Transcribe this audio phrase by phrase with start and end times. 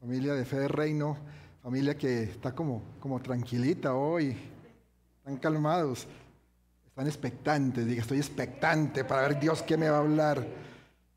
[0.00, 1.16] Familia de Fe de Reino,
[1.62, 4.36] familia que está como, como tranquilita hoy,
[5.18, 6.06] están calmados,
[6.86, 7.86] están expectantes.
[7.86, 10.46] Diga, estoy expectante para ver Dios qué me va a hablar.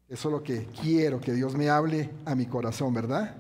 [0.10, 3.36] Eso es lo que quiero, que Dios me hable a mi corazón, ¿verdad?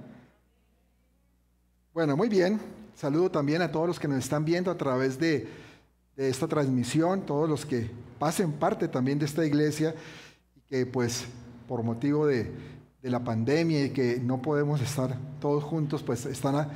[1.93, 2.59] Bueno, muy bien.
[2.95, 5.47] Saludo también a todos los que nos están viendo a través de,
[6.15, 9.93] de esta transmisión, todos los que pasen parte también de esta iglesia
[10.55, 11.25] y que pues
[11.67, 12.51] por motivo de,
[13.09, 16.69] la pandemia y que no podemos estar todos juntos, pues están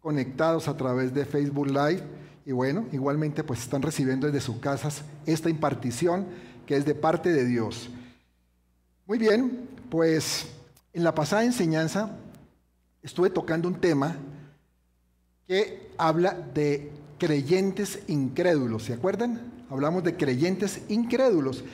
[0.00, 2.02] conectados a través de Facebook Live
[2.44, 6.26] y bueno, igualmente pues están recibiendo desde sus casas esta impartición
[6.64, 7.90] que es de parte de Dios.
[9.06, 10.46] Muy bien, pues
[10.92, 12.16] en la pasada enseñanza
[13.02, 14.16] estuve tocando un tema
[15.46, 19.52] que habla de creyentes incrédulos, ¿se acuerdan?
[19.70, 21.64] Hablamos de creyentes incrédulos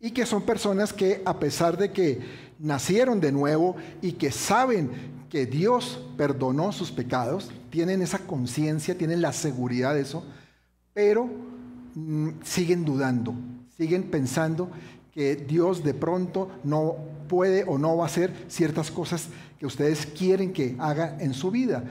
[0.00, 2.20] y que son personas que a pesar de que
[2.58, 4.90] nacieron de nuevo y que saben
[5.28, 10.24] que Dios perdonó sus pecados, tienen esa conciencia, tienen la seguridad de eso,
[10.92, 11.28] pero
[11.94, 13.34] mm, siguen dudando,
[13.76, 14.70] siguen pensando
[15.12, 16.96] que Dios de pronto no
[17.28, 21.50] puede o no va a hacer ciertas cosas que ustedes quieren que haga en su
[21.50, 21.84] vida.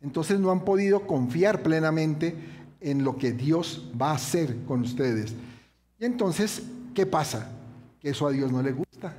[0.00, 2.34] Entonces no han podido confiar plenamente
[2.80, 5.34] en lo que Dios va a hacer con ustedes.
[5.98, 6.62] Y entonces
[6.94, 7.50] ¿Qué pasa?
[8.00, 9.14] Que eso a Dios no le gusta.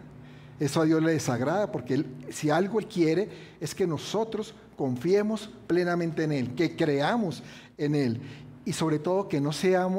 [0.60, 6.24] Eso a Dios le desagrada porque si algo Él quiere es que nosotros confiemos plenamente
[6.24, 7.44] en Él, que creamos
[7.78, 8.22] en Él
[8.66, 9.52] y sobre todo que no,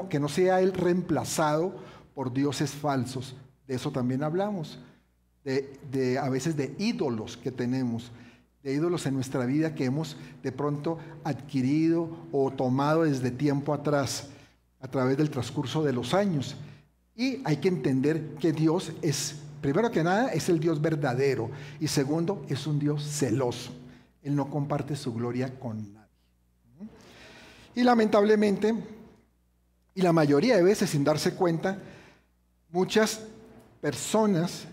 [0.09, 1.75] que no sea Él reemplazado
[2.15, 3.37] por dioses falsos.
[3.67, 4.79] De eso también hablamos,
[5.43, 8.13] de, a veces de ídolos que tenemos,
[8.63, 14.29] de ídolos en nuestra vida que hemos de pronto adquirido o tomado desde tiempo atrás,
[14.81, 16.57] a través del transcurso de los años.
[17.17, 21.51] Y hay que entender que Dios es, primero que nada, es el Dios verdadero.
[21.81, 23.73] Y segundo, es un Dios celoso.
[24.23, 26.05] Él no comparte su gloria con nadie.
[27.75, 28.75] Y lamentablemente,
[29.95, 31.79] y la mayoría de veces sin darse cuenta,
[32.71, 33.21] muchas
[33.81, 34.65] personas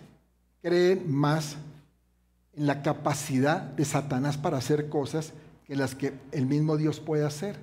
[0.62, 1.58] creen más
[2.54, 5.34] en la capacidad de Satanás para hacer cosas
[5.66, 7.58] que las que el mismo Dios puede hacer.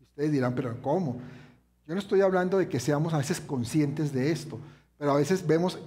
[0.00, 1.20] Ustedes dirán, pero ¿cómo?
[1.86, 4.58] Yo no estoy hablando de que seamos a veces conscientes de esto,
[4.98, 5.78] pero a veces vemos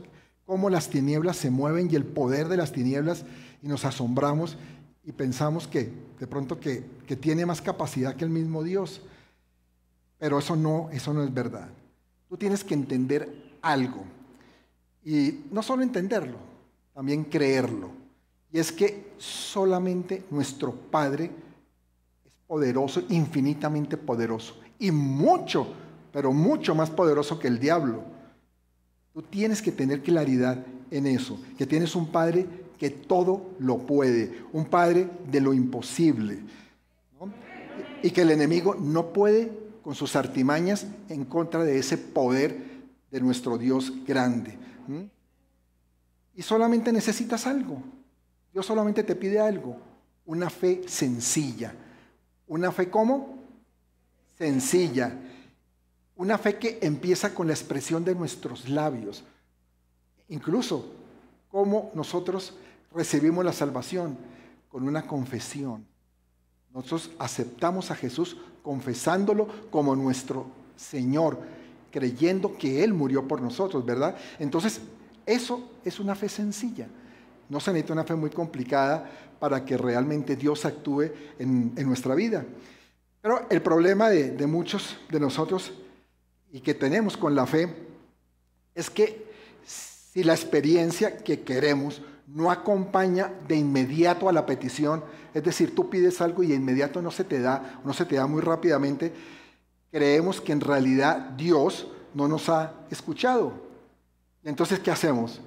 [0.45, 3.23] cómo las tinieblas se mueven y el poder de las tinieblas
[3.61, 4.57] y nos asombramos
[5.03, 6.83] y pensamos que de pronto que,
[7.19, 9.01] tiene más capacidad que el mismo Dios.
[10.17, 11.69] Pero eso no, eso no es verdad.
[12.27, 14.03] Tú tienes que entender algo.
[15.03, 16.37] Y no solo entenderlo,
[16.93, 17.91] también creerlo.
[18.51, 21.25] Y es que solamente nuestro Padre
[22.25, 24.57] es poderoso, infinitamente poderoso.
[24.79, 25.67] Y mucho
[26.15, 28.01] pero mucho más poderoso que el diablo.
[29.13, 32.47] Tú tienes que tener claridad en eso, que tienes un Padre
[32.79, 36.39] que todo lo puede, un Padre de lo imposible,
[38.01, 39.51] y que el enemigo no puede
[39.83, 42.61] con sus artimañas en contra de ese poder
[43.11, 44.57] de nuestro Dios grande.
[46.33, 47.83] Y solamente necesitas algo.
[48.53, 49.75] Dios solamente te pide algo,
[50.25, 51.75] una fe sencilla.
[52.47, 53.37] ¿Una fe cómo?
[54.37, 55.11] Sencilla.
[56.17, 59.23] Una fe que empieza con la expresión de nuestros labios.
[60.29, 60.91] Incluso
[61.51, 62.53] cómo nosotros
[62.93, 64.17] recibimos la salvación
[64.69, 65.85] con una confesión.
[66.73, 71.39] Nosotros aceptamos a Jesús confesándolo como nuestro Señor,
[71.91, 74.15] creyendo que Él murió por nosotros, ¿verdad?
[74.39, 74.81] Entonces,
[75.25, 76.87] eso es una fe sencilla.
[77.47, 79.09] No se necesita una fe muy complicada
[79.39, 82.45] para que realmente Dios actúe en, nuestra vida.
[83.21, 85.71] Pero el problema de, de muchos de nosotros
[86.51, 87.73] y que tenemos con la fe
[88.73, 89.25] es que
[89.65, 95.03] si la experiencia que queremos no acompaña de inmediato a la petición,
[95.33, 98.15] es decir, tú pides algo y de inmediato no se te da, no se te
[98.15, 99.13] da muy rápidamente,
[99.91, 103.53] creemos que en realidad Dios no nos ha escuchado.
[104.43, 105.41] entonces, ¿qué hacemos?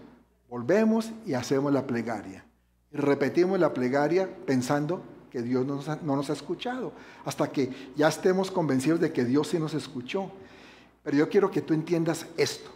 [0.49, 2.45] Volvemos y hacemos la plegaria.
[2.93, 5.77] Y repetimos la plegaria pensando que Dios no
[6.17, 6.93] nos, ha, escuchado,
[7.25, 10.31] hasta que ya estemos convencidos de que Dios sí nos escuchó.
[11.09, 12.69] Pero yo quiero que tú entiendas esto.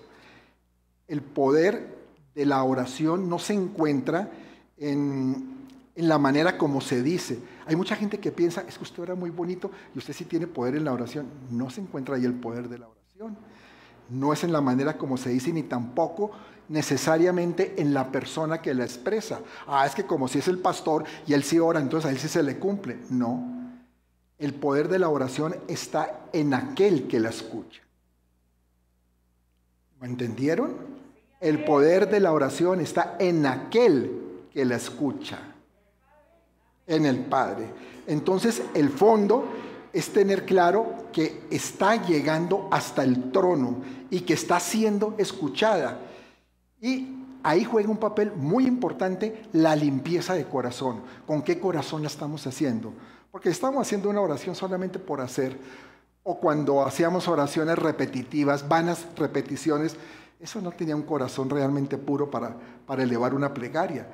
[1.07, 1.99] El poder
[2.35, 4.31] de la oración no se encuentra
[4.79, 7.39] en, la manera como se dice.
[7.67, 10.47] Hay mucha gente que piensa, es que usted ora muy bonito y usted sí tiene
[10.47, 11.27] poder en la oración.
[11.51, 13.37] No se encuentra ahí el poder de la oración.
[14.09, 16.31] No es en la manera como se dice ni tampoco
[16.71, 19.41] necesariamente en la persona que la expresa.
[19.67, 22.19] Ah, es que como si es el pastor y él sí ora, entonces a él
[22.19, 22.97] sí se le cumple.
[23.11, 23.77] No.
[24.39, 27.83] El poder de la oración está en aquel que la escucha.
[30.03, 30.75] ¿Me entendieron?
[31.41, 35.39] El poder de la oración está en aquel que la escucha.
[36.89, 37.67] En el Padre.
[38.09, 39.47] Entonces el fondo
[39.93, 43.77] es tener claro que está llegando hasta el trono
[44.11, 46.01] y que está siendo escuchada.
[46.81, 47.15] Y
[47.45, 51.03] ahí juega un papel muy importante la limpieza de corazón.
[51.29, 52.93] ¿Con qué corazón la estamos haciendo?
[53.31, 55.57] Porque estamos haciendo una oración solamente por hacer.
[56.23, 59.97] O cuando hacíamos oraciones repetitivas, vanas repeticiones,
[60.41, 64.07] eso no tenía un corazón realmente puro para, para elevar una plegaria.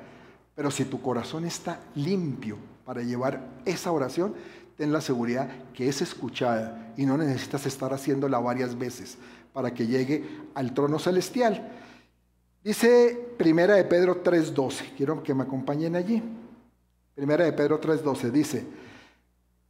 [0.55, 4.33] Pero si tu corazón está limpio para llevar esa oración,
[4.75, 9.17] ten la seguridad que es escuchada y no necesitas estar haciéndola varias veces
[9.53, 10.25] para que llegue
[10.55, 11.69] al trono celestial.
[12.63, 16.21] Dice Primera de Pedro 3:12, quiero que me acompañen allí.
[17.15, 18.65] Primera de Pedro 3:12 dice,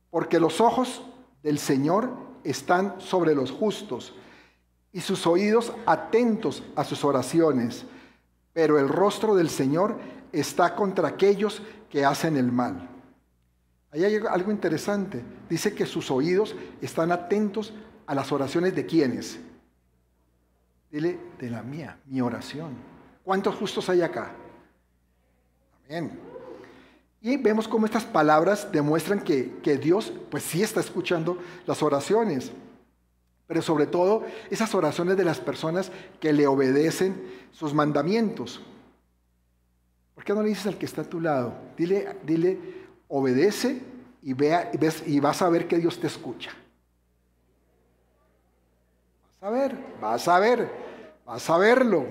[0.09, 1.03] porque los ojos
[1.43, 4.13] del Señor están sobre los justos
[4.91, 7.85] y sus oídos atentos a sus oraciones,
[8.53, 9.97] pero el rostro del Señor
[10.31, 12.89] está contra aquellos que hacen el mal.
[13.91, 15.23] Ahí hay algo interesante.
[15.49, 17.73] Dice que sus oídos están atentos
[18.05, 19.39] a las oraciones de quienes.
[20.91, 22.75] Dile, de la mía, mi oración.
[23.23, 24.31] ¿Cuántos justos hay acá?
[25.85, 26.28] Amén.
[27.21, 32.51] Y vemos cómo estas palabras demuestran que, que Dios, pues sí está escuchando las oraciones.
[33.45, 37.21] Pero sobre todo esas oraciones de las personas que le obedecen
[37.51, 38.61] sus mandamientos.
[40.15, 41.53] ¿Por qué no le dices al que está a tu lado?
[41.75, 42.57] Dile, dile,
[43.07, 43.81] obedece
[44.21, 46.51] y, vea, ves, y vas a ver que Dios te escucha.
[49.41, 50.71] Vas a ver, vas a ver,
[51.25, 52.05] vas a verlo.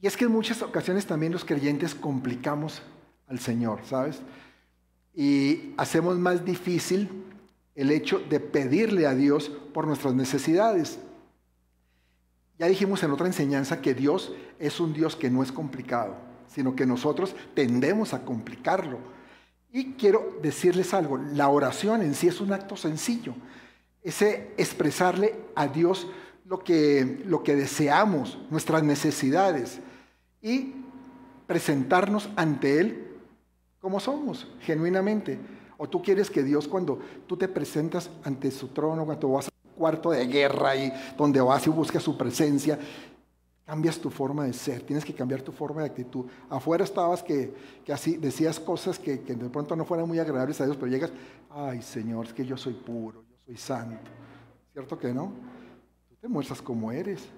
[0.00, 2.82] Y es que en muchas ocasiones también los creyentes complicamos
[3.28, 4.20] al Señor, ¿sabes?
[5.14, 7.08] Y hacemos más difícil
[7.74, 10.98] el hecho de pedirle a Dios por nuestras necesidades.
[12.58, 16.26] Ya dijimos en otra enseñanza que Dios es un Dios que no es complicado
[16.56, 18.98] sino que nosotros tendemos a complicarlo.
[19.72, 23.34] Y quiero decirles algo, la oración en sí es un acto sencillo,
[24.02, 26.06] ese expresarle a Dios
[26.46, 29.80] lo que, lo que deseamos, nuestras necesidades,
[30.40, 30.74] y
[31.46, 33.05] presentarnos ante Él
[33.86, 35.38] como somos, genuinamente.
[35.76, 39.50] O tú quieres que Dios cuando tú te presentas ante su trono, cuando vas a
[39.64, 42.80] un cuarto de guerra y donde vas y buscas su presencia,
[43.64, 46.26] Cambias tu forma de ser, tienes que cambiar tu forma de actitud.
[46.48, 47.54] Afuera estabas que,
[47.92, 51.12] así decías cosas que, que, de pronto no fueran muy agradables a Dios, pero llegas,
[51.50, 54.10] ay Señor, es que yo soy puro, yo soy santo.
[54.72, 55.32] ¿Cierto que no?
[56.08, 57.28] Tú te muestras como eres.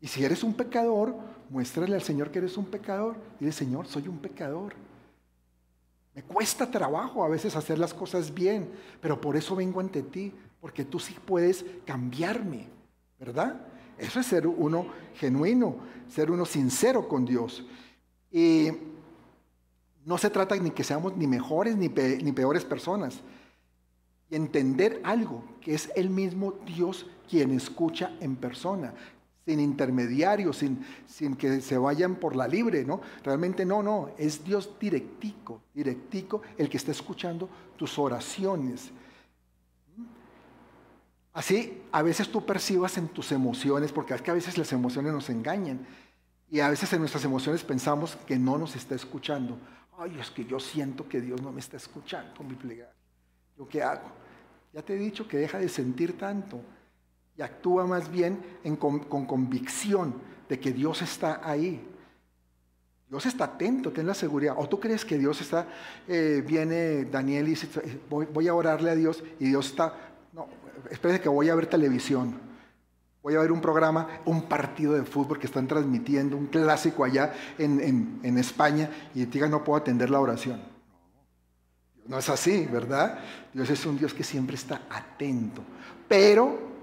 [0.00, 1.14] Y si eres un pecador,
[1.50, 3.16] muéstrale al Señor que eres un pecador.
[3.38, 4.74] Dile, Señor, soy un pecador.
[6.14, 8.70] Me cuesta trabajo a veces hacer las cosas bien,
[9.00, 12.68] pero por eso vengo ante ti, porque tú sí puedes cambiarme,
[13.18, 13.60] ¿verdad?
[13.98, 15.76] Eso es ser uno genuino,
[16.08, 17.66] ser uno sincero con Dios.
[18.30, 18.68] Y
[20.04, 23.20] no se trata ni que seamos ni mejores ni, ni peores personas.
[24.30, 28.94] Y entender algo, que es el mismo Dios quien escucha en persona,
[29.44, 33.00] sin intermediarios, sin, sin que se vayan por la libre, ¿no?
[33.22, 38.92] Realmente no, no, es Dios directico, directico el que está escuchando tus oraciones
[41.34, 45.12] Así, a veces tú percibas en tus emociones, porque es que a veces las emociones
[45.12, 45.84] nos engañan.
[46.48, 49.58] Y a veces en nuestras emociones pensamos que no nos está escuchando.
[49.98, 52.94] Ay, es que yo siento que Dios no me está escuchando mi plegaria.
[53.58, 54.06] ¿Yo qué hago?
[54.72, 56.60] Ya te he dicho que deja de sentir tanto
[57.36, 58.38] y actúa más bien
[58.78, 60.14] con, convicción
[60.48, 61.90] de que Dios está ahí.
[63.08, 64.54] Dios está atento, ten la seguridad.
[64.56, 65.66] O tú crees que Dios está,
[66.08, 67.68] eh, viene Daniel y dice,
[68.08, 69.94] voy, voy a orarle a Dios y Dios está,
[70.32, 70.48] no,
[70.90, 72.34] espérate que voy a ver televisión,
[73.22, 77.32] voy a ver un programa, un partido de fútbol que están transmitiendo, un clásico allá
[77.58, 80.60] en, España, y diga, no puedo atender la oración.
[82.06, 83.18] No es así, ¿verdad?
[83.54, 85.62] Dios es un Dios que siempre está atento,
[86.06, 86.73] pero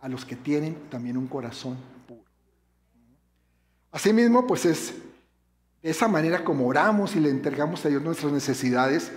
[0.00, 1.76] a los que tienen también un corazón
[2.06, 2.24] puro.
[3.92, 4.94] Asimismo, pues es
[5.82, 9.12] de esa manera como oramos y le entregamos a Dios nuestras necesidades,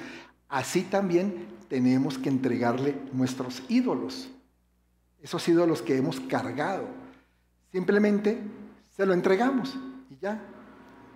[0.49, 4.29] así también tenemos que entregarle nuestros ídolos,
[5.21, 6.87] esos ídolos que hemos cargado.
[7.71, 8.39] Simplemente
[8.95, 9.75] se lo entregamos
[10.09, 10.39] y ya.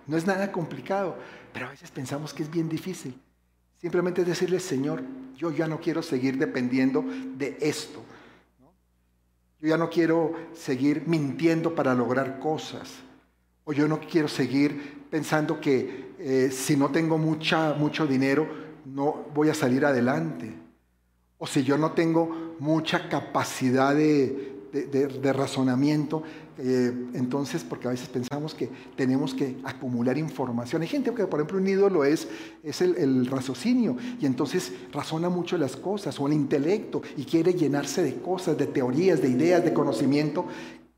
[0.06, 1.16] No es nada complicado,
[1.52, 3.20] pero a veces pensamos que es bien difícil.
[3.76, 5.02] Simplemente es decirle, Señor,
[5.36, 7.04] yo ya no quiero seguir dependiendo
[7.36, 8.02] de esto.
[9.60, 12.94] Yo ya no quiero seguir mintiendo para lograr cosas.
[13.64, 18.48] O yo no quiero seguir pensando que eh, si no tengo mucha, mucho dinero,
[18.84, 20.54] no voy a salir adelante.
[21.38, 26.22] O si yo no tengo mucha capacidad de, de, razonamiento.
[26.60, 30.82] Eh, entonces, porque a veces pensamos que tenemos que acumular información.
[30.82, 32.26] Hay gente que, por ejemplo, un ídolo es,
[32.64, 37.54] es el, el, raciocinio y entonces razona mucho las cosas o el intelecto y quiere
[37.54, 40.46] llenarse de cosas, de teorías, de ideas, de conocimiento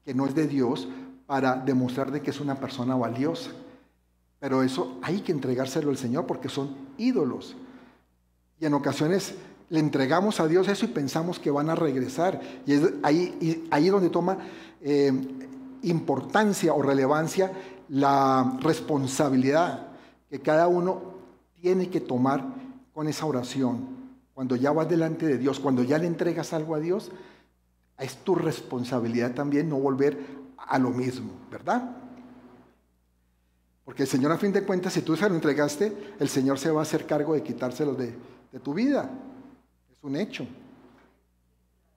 [0.03, 0.89] que no es de Dios
[1.27, 3.51] para demostrar de que es una persona valiosa.
[4.39, 7.55] Pero eso hay que entregárselo al Señor porque son ídolos.
[8.59, 9.35] Y en ocasiones
[9.69, 12.41] le entregamos a Dios eso y pensamos que van a regresar.
[12.67, 14.39] Y es ahí, ahí donde toma
[14.81, 15.13] eh,
[15.83, 17.53] importancia o relevancia
[17.89, 19.89] la responsabilidad
[20.29, 21.03] que cada uno
[21.61, 22.45] tiene que tomar
[22.93, 24.01] con esa oración.
[24.35, 27.11] Cuando ya vas delante de Dios, cuando ya le entregas algo a Dios,
[27.99, 30.19] es tu responsabilidad también no volver
[30.57, 31.97] a lo mismo, ¿verdad?
[33.85, 36.71] Porque el Señor a fin de cuentas, si tú se lo entregaste, el Señor se
[36.71, 38.15] va a hacer cargo de quitárselo de,
[38.53, 39.11] de tu vida
[40.03, 40.47] un hecho.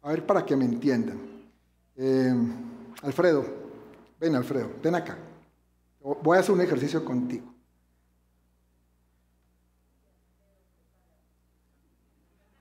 [0.02, 1.18] A ver, para que me entiendan.
[1.96, 2.34] Eh,
[3.02, 3.46] Alfredo,
[4.24, 5.18] ven Alfredo, ven acá.
[6.02, 7.54] Voy a hacer un ejercicio contigo.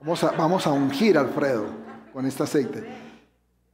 [0.01, 1.65] Vamos a, vamos a ungir Alfredo
[2.11, 2.83] con este aceite.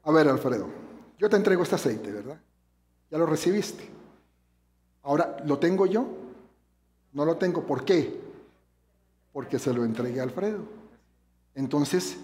[0.03, 0.69] A ver, Alfredo,
[1.17, 2.39] yo te entrego este aceite, ¿verdad?
[3.09, 3.89] Ya lo recibiste.
[5.01, 6.05] Ahora, ¿lo tengo yo?
[7.13, 7.65] No lo tengo.
[7.65, 8.21] ¿Por qué?
[9.33, 10.59] Porque se lo entregué a Alfredo.
[11.55, 12.17] Entonces,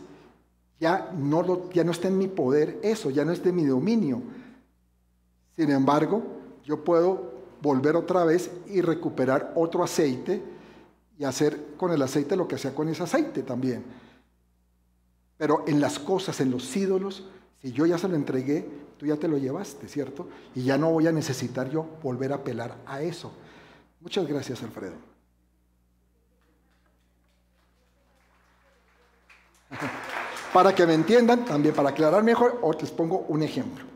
[0.79, 3.65] ya no, lo, ya no está en mi poder eso, ya no es de mi
[3.65, 4.22] dominio.
[5.55, 6.24] Sin embargo,
[6.63, 10.43] yo puedo volver otra vez y recuperar otro aceite
[11.17, 13.85] y hacer con el aceite lo que hacía con ese aceite también.
[15.38, 17.25] Pero en las cosas, en los ídolos,
[17.62, 20.27] si yo ya se lo entregué, tú ya te lo llevaste, ¿cierto?
[20.53, 23.31] Y ya no voy a necesitar yo volver a apelar a eso.
[24.01, 24.95] Muchas gracias, Alfredo.
[30.53, 33.95] Para que me entiendan, también para aclarar mejor, les pongo un ejemplo.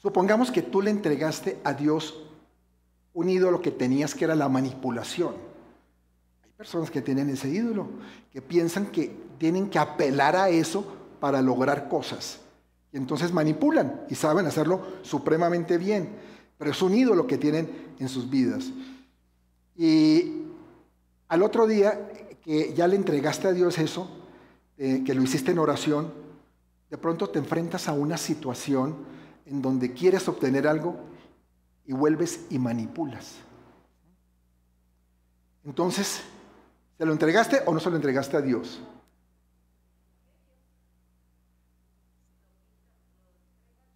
[0.00, 2.22] Supongamos que tú le entregaste a Dios
[3.14, 5.34] un ídolo que tenías que era la manipulación.
[6.44, 7.88] Hay personas que tienen ese ídolo,
[8.32, 10.84] que piensan que tienen que apelar a eso
[11.18, 12.40] para lograr cosas.
[12.92, 16.10] Y entonces manipulan y saben hacerlo supremamente bien.
[16.58, 18.70] Pero es un ídolo que tienen en sus vidas.
[19.76, 20.44] Y
[21.28, 22.08] al otro día
[22.44, 24.08] que ya le entregaste a Dios eso,
[24.76, 26.12] eh, que lo hiciste en oración,
[26.88, 29.17] de pronto te enfrentas a una situación
[29.48, 30.96] en donde quieres obtener algo
[31.86, 33.36] y vuelves y manipulas.
[35.64, 36.22] Entonces,
[36.96, 38.80] ¿se lo entregaste o no se lo entregaste a Dios?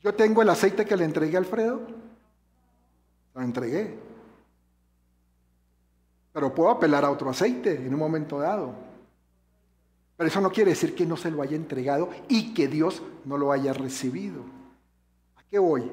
[0.03, 1.81] Yo tengo el aceite que le entregué a Alfredo.
[3.35, 3.99] Lo entregué.
[6.33, 8.75] Pero puedo apelar a otro aceite en un momento dado.
[10.17, 13.39] Pero eso no quiere decir que no se lo haya entregado y que Dios no
[13.39, 14.62] lo haya recibido.
[15.53, 15.93] ¿A qué voy?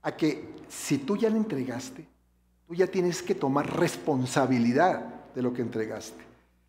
[0.00, 2.08] A que si tú ya le entregaste,
[2.66, 6.24] tú ya tienes que tomar responsabilidad de lo que entregaste.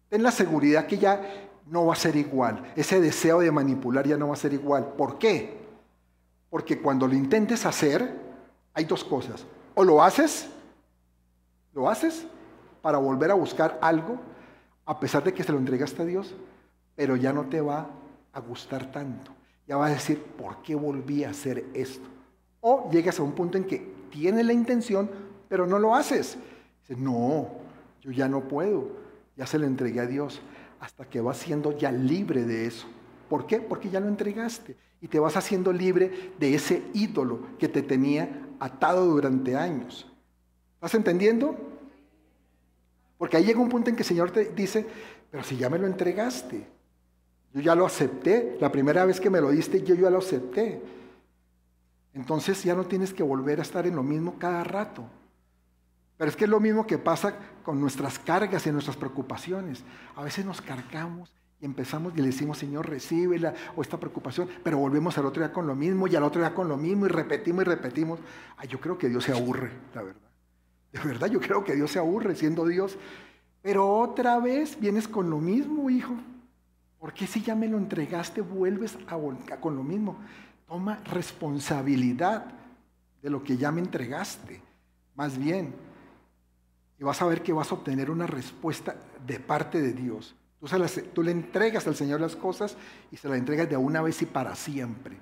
[0.10, 1.22] Ten la seguridad que ya
[1.68, 2.74] no va a ser igual.
[2.75, 4.91] Ese deseo de manipular ya no va a ser igual.
[4.98, 5.58] ¿Por qué?
[6.50, 8.13] Porque cuando lo intentes hacer,
[8.74, 9.46] hay dos cosas.
[9.74, 10.50] O lo haces,
[11.74, 12.25] lo haces
[12.82, 14.18] para volver a buscar algo,
[14.86, 16.36] a pesar de que se lo entregaste a Dios,
[16.94, 17.88] pero ya no te va
[18.34, 19.32] a gustar tanto.
[19.72, 22.06] Ya vas a decir, ¿por qué volví a hacer esto?
[22.60, 23.78] O llegas a un punto en que
[24.12, 25.10] tienes la intención,
[25.48, 26.38] pero no lo haces.
[26.82, 27.48] Dices, no,
[28.01, 28.90] yo ya no puedo,
[29.38, 30.42] ya se lo entregué a Dios,
[30.82, 32.86] hasta que vas siendo ya libre de eso.
[33.30, 33.62] ¿Por qué?
[33.62, 38.50] Porque ya lo entregaste y te vas haciendo libre de ese ídolo que te tenía
[38.60, 40.06] atado durante años.
[40.74, 41.56] ¿Estás entendiendo?
[43.18, 44.86] Porque ahí llega un punto en que el Señor te dice,
[45.32, 46.68] pero si ya me lo entregaste,
[47.53, 48.58] yo ya lo acepté.
[48.60, 50.81] La primera vez que me lo diste, yo ya lo acepté.
[52.13, 55.03] Entonces ya no tienes que volver a estar en lo mismo cada rato.
[56.17, 59.84] Pero es que es lo mismo que pasa con nuestras cargas y nuestras preocupaciones.
[60.15, 64.77] A veces nos cargamos y empezamos y le decimos, Señor, recíbela o esta preocupación, pero
[64.77, 67.10] volvemos al otro día con lo mismo y al otro día con lo mismo y
[67.10, 68.20] repetimos y repetimos.
[68.58, 70.22] Ay, yo creo que Dios se aburre, la verdad.
[70.91, 72.98] De verdad, yo creo que Dios se aburre siendo Dios.
[73.62, 76.13] Pero otra vez vienes con lo mismo, hijo.
[77.01, 80.20] ¿Por qué si ya me lo entregaste vuelves a volcar con lo mismo?
[80.67, 82.46] Toma responsabilidad
[83.24, 84.62] de lo que ya me entregaste.
[85.15, 85.74] Más bien,
[87.00, 90.36] y vas a ver que vas a obtener una respuesta de parte de Dios.
[90.60, 90.67] Tú,
[91.12, 92.77] tú le entregas al Señor las cosas
[93.10, 95.17] y se las entregas de una vez y para siempre.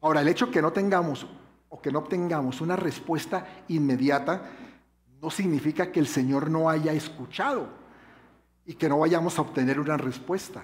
[0.00, 1.26] Ahora, el hecho que no tengamos
[1.68, 4.44] o que no obtengamos una respuesta inmediata
[5.20, 7.83] no significa que el Señor no haya escuchado
[8.66, 10.62] y que no vayamos a obtener una respuesta.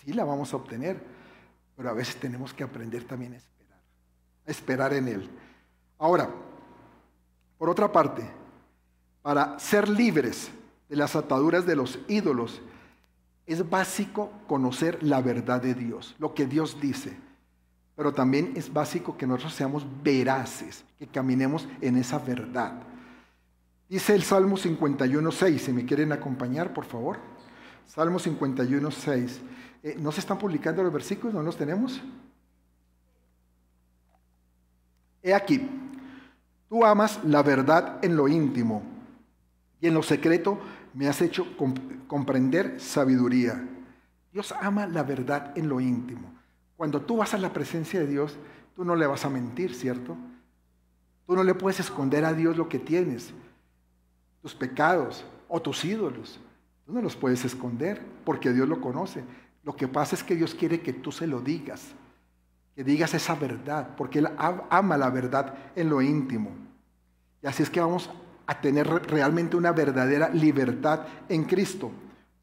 [0.00, 1.02] Sí la vamos a obtener,
[1.76, 3.78] pero a veces tenemos que aprender también a esperar,
[4.46, 5.30] a esperar en Él.
[5.98, 6.30] Ahora,
[7.58, 8.22] por otra parte,
[9.22, 10.50] para ser libres
[10.88, 12.62] de las ataduras de los ídolos,
[13.46, 17.16] es básico conocer la verdad de Dios, lo que Dios dice.
[17.96, 22.80] Pero también es básico que nosotros seamos veraces, que caminemos en esa verdad.
[23.88, 27.18] Dice el Salmo 51.6, si me quieren acompañar, por favor.
[27.90, 29.38] Salmo 51.6.
[29.82, 31.34] Eh, ¿No se están publicando los versículos?
[31.34, 32.00] ¿No los tenemos?
[35.20, 35.68] He aquí,
[36.68, 38.82] tú amas la verdad en lo íntimo
[39.80, 40.60] y en lo secreto
[40.94, 41.44] me has hecho
[42.06, 43.60] comprender sabiduría.
[44.32, 46.32] Dios ama la verdad en lo íntimo.
[46.76, 48.36] Cuando tú vas a la presencia de Dios,
[48.76, 50.16] tú no le vas a mentir, ¿cierto?
[51.26, 53.34] Tú no le puedes esconder a Dios lo que tienes,
[54.42, 56.40] tus pecados o tus ídolos.
[56.90, 59.22] Tú no los puedes esconder porque Dios lo conoce.
[59.62, 61.92] Lo que pasa es que Dios quiere que tú se lo digas,
[62.74, 66.50] que digas esa verdad, porque Él ama la verdad en lo íntimo.
[67.44, 68.10] Y así es que vamos
[68.44, 71.92] a tener realmente una verdadera libertad en Cristo.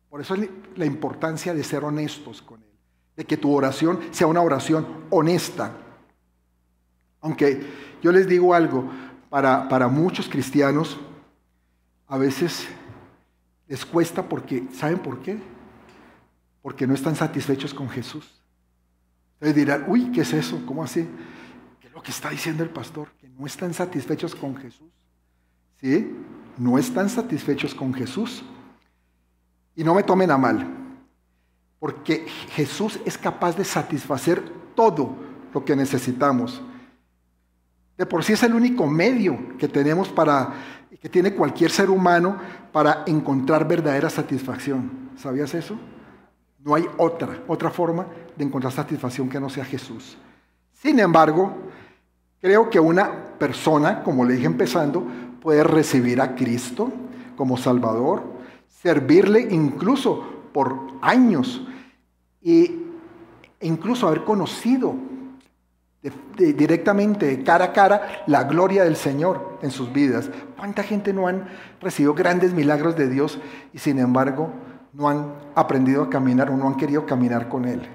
[0.09, 2.69] Por eso es la importancia de ser honestos con Él,
[3.17, 5.73] de que tu oración sea una oración honesta.
[7.19, 7.67] Aunque
[8.01, 8.89] yo les digo algo,
[9.29, 10.97] para, para muchos cristianos
[12.07, 12.69] a veces
[13.67, 15.37] les cuesta porque, ¿saben por qué?
[16.61, 18.41] Porque no están satisfechos con Jesús.
[19.33, 20.61] Ustedes dirán, uy, ¿qué es eso?
[20.65, 21.07] ¿Cómo así?
[21.79, 23.09] ¿Qué es lo que está diciendo el pastor?
[23.19, 24.87] Que no están satisfechos con Jesús.
[25.81, 26.15] ¿sí?
[26.57, 28.43] No están satisfechos con Jesús.
[29.75, 30.67] Y no me tomen a mal,
[31.79, 34.41] porque Jesús es capaz de satisfacer
[34.75, 35.15] todo
[35.53, 36.61] lo que necesitamos.
[37.95, 40.53] De por sí es el único medio que tenemos para,
[41.01, 42.37] que tiene cualquier ser humano
[42.71, 45.09] para encontrar verdadera satisfacción.
[45.17, 45.77] ¿Sabías eso?
[46.63, 50.17] No hay otra, otra forma de encontrar satisfacción que no sea Jesús.
[50.73, 51.55] Sin embargo,
[52.39, 55.05] creo que una persona, como le dije empezando,
[55.41, 56.91] puede recibir a Cristo
[57.35, 58.23] como Salvador,
[58.67, 61.61] servirle incluso por años
[62.41, 62.75] e
[63.61, 64.95] incluso haber conocido
[66.35, 70.29] directamente, cara a cara, la gloria del Señor en sus vidas.
[70.57, 71.47] ¿Cuánta gente no han
[71.81, 73.39] recibido grandes milagros de Dios
[73.73, 74.51] y sin embargo
[74.93, 77.87] no han aprendido a caminar o no han querido caminar con Él?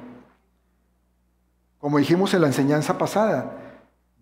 [1.78, 3.58] Como dijimos en la enseñanza pasada,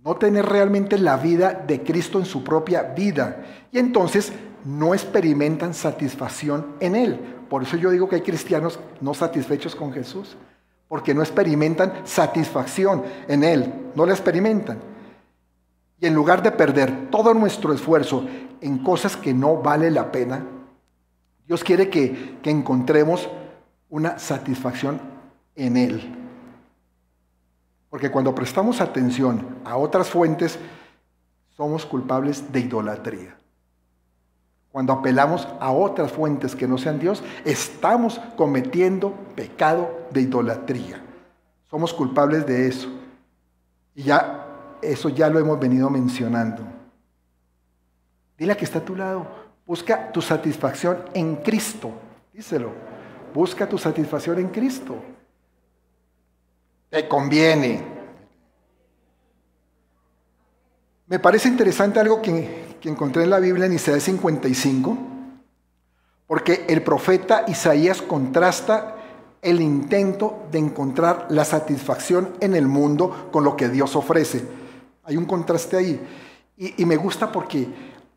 [0.05, 3.44] no tener realmente la vida de Cristo en su propia vida.
[3.70, 4.33] Y entonces
[4.64, 7.20] no experimentan satisfacción en Él.
[7.48, 10.37] Por eso yo digo que hay cristianos no satisfechos con Jesús,
[10.90, 14.81] porque no experimentan satisfacción en Él, no la experimentan.
[16.00, 18.26] Y en lugar de perder todo nuestro esfuerzo
[18.61, 20.44] en cosas que no vale la pena,
[21.46, 23.31] Dios quiere que, que encontremos
[23.88, 25.00] una satisfacción
[25.55, 26.12] en Él.
[27.88, 30.59] Porque cuando prestamos atención a otras fuentes,
[31.57, 33.37] somos culpables de idolatría.
[34.72, 41.02] Cuando apelamos a otras fuentes que no sean Dios, estamos cometiendo pecado de idolatría.
[41.68, 42.88] Somos culpables de eso.
[43.94, 44.46] Y ya
[44.80, 46.62] eso ya lo hemos venido mencionando.
[48.38, 49.26] Dile a que está a tu lado,
[49.66, 51.92] busca tu satisfacción en Cristo.
[52.33, 52.70] Díselo.
[53.35, 54.96] Busca tu satisfacción en Cristo.
[56.88, 57.85] Te conviene.
[61.06, 64.98] Me parece interesante algo que, encontré en la Biblia en Isaías 55,
[66.26, 68.96] porque el profeta Isaías contrasta
[69.42, 74.44] el intento de encontrar la satisfacción en el mundo con lo que Dios ofrece.
[75.04, 76.00] Hay un contraste ahí.
[76.56, 77.66] Y, y me gusta porque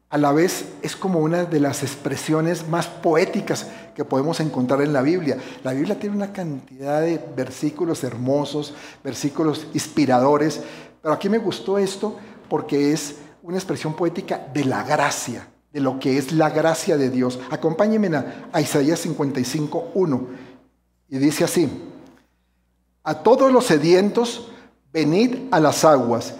[0.09, 4.93] a la vez es como una de las expresiones más poéticas que podemos encontrar en
[4.93, 5.37] la Biblia.
[5.63, 10.61] La Biblia tiene una cantidad de versículos hermosos, versículos inspiradores,
[11.01, 15.99] pero aquí me gustó esto porque es una expresión poética de la gracia, de lo
[15.99, 17.39] que es la gracia de Dios.
[17.51, 18.09] Acompáñenme
[18.51, 20.27] a, Isaías 55, 1.
[21.09, 21.69] Y dice así,
[23.03, 24.49] a todos los sedientos,
[24.93, 26.35] venid a las aguas,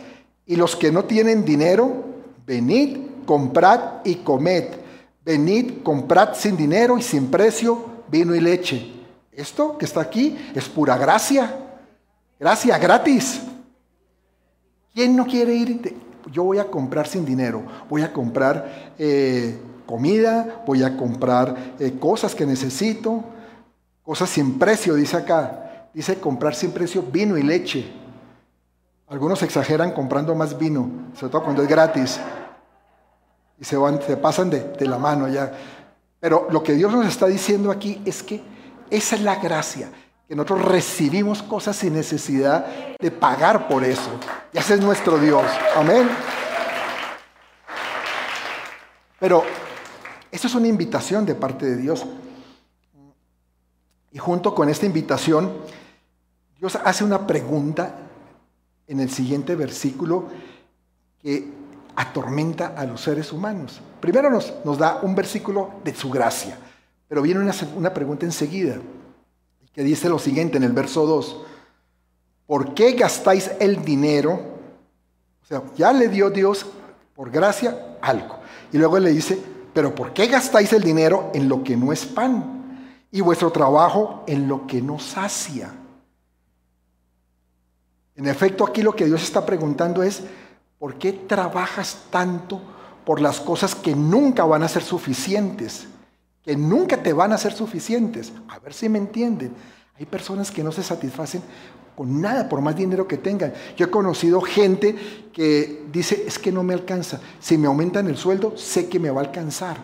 [0.45, 2.05] y los que no tienen dinero,
[2.45, 4.65] venid comprad y comed.
[5.25, 8.91] Venid, comprad sin dinero y sin precio vino y leche.
[9.31, 11.59] Esto que está aquí es pura gracia.
[12.39, 13.41] Gracia gratis.
[14.93, 15.95] ¿Quién no quiere ir?
[16.31, 17.63] Yo voy a comprar sin dinero.
[17.89, 23.23] Voy a comprar eh, comida, voy a comprar eh, cosas que necesito,
[24.03, 25.89] cosas sin precio, dice acá.
[25.93, 27.91] Dice comprar sin precio vino y leche.
[29.07, 32.19] Algunos exageran comprando más vino, sobre todo cuando es gratis
[33.59, 35.51] y se, van, se pasan de, de la mano ya.
[36.19, 38.41] Pero lo que Dios nos está diciendo aquí es que
[38.89, 39.89] esa es la gracia,
[40.27, 44.09] que nosotros recibimos cosas sin necesidad de pagar por eso.
[44.53, 45.43] Y ese es nuestro Dios.
[45.75, 46.09] Amén.
[49.19, 49.43] Pero
[50.31, 52.05] eso es una invitación de parte de Dios.
[54.11, 55.51] Y junto con esta invitación,
[56.57, 57.95] Dios hace una pregunta
[58.87, 60.27] en el siguiente versículo
[61.21, 61.51] que
[61.95, 63.81] atormenta a los seres humanos.
[63.99, 66.57] Primero nos, nos da un versículo de su gracia,
[67.07, 68.77] pero viene una, una pregunta enseguida
[69.73, 71.37] que dice lo siguiente en el verso 2.
[72.45, 74.33] ¿Por qué gastáis el dinero?
[75.41, 76.65] O sea, ya le dio Dios
[77.15, 78.37] por gracia algo.
[78.71, 79.41] Y luego le dice,
[79.73, 82.99] pero ¿por qué gastáis el dinero en lo que no es pan?
[83.11, 85.73] Y vuestro trabajo en lo que no sacia.
[88.15, 90.23] En efecto, aquí lo que Dios está preguntando es,
[90.77, 92.61] ¿por qué trabajas tanto
[93.05, 95.87] por las cosas que nunca van a ser suficientes?
[96.43, 98.33] Que nunca te van a ser suficientes.
[98.49, 99.53] A ver si me entienden.
[99.97, 101.41] Hay personas que no se satisfacen
[101.95, 103.53] con nada, por más dinero que tengan.
[103.77, 104.95] Yo he conocido gente
[105.31, 107.19] que dice, es que no me alcanza.
[107.39, 109.77] Si me aumentan el sueldo, sé que me va a alcanzar.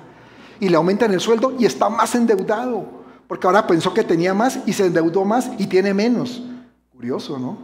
[0.60, 2.86] Y le aumentan el sueldo y está más endeudado,
[3.28, 6.42] porque ahora pensó que tenía más y se endeudó más y tiene menos.
[6.92, 7.58] Curioso, ¿no?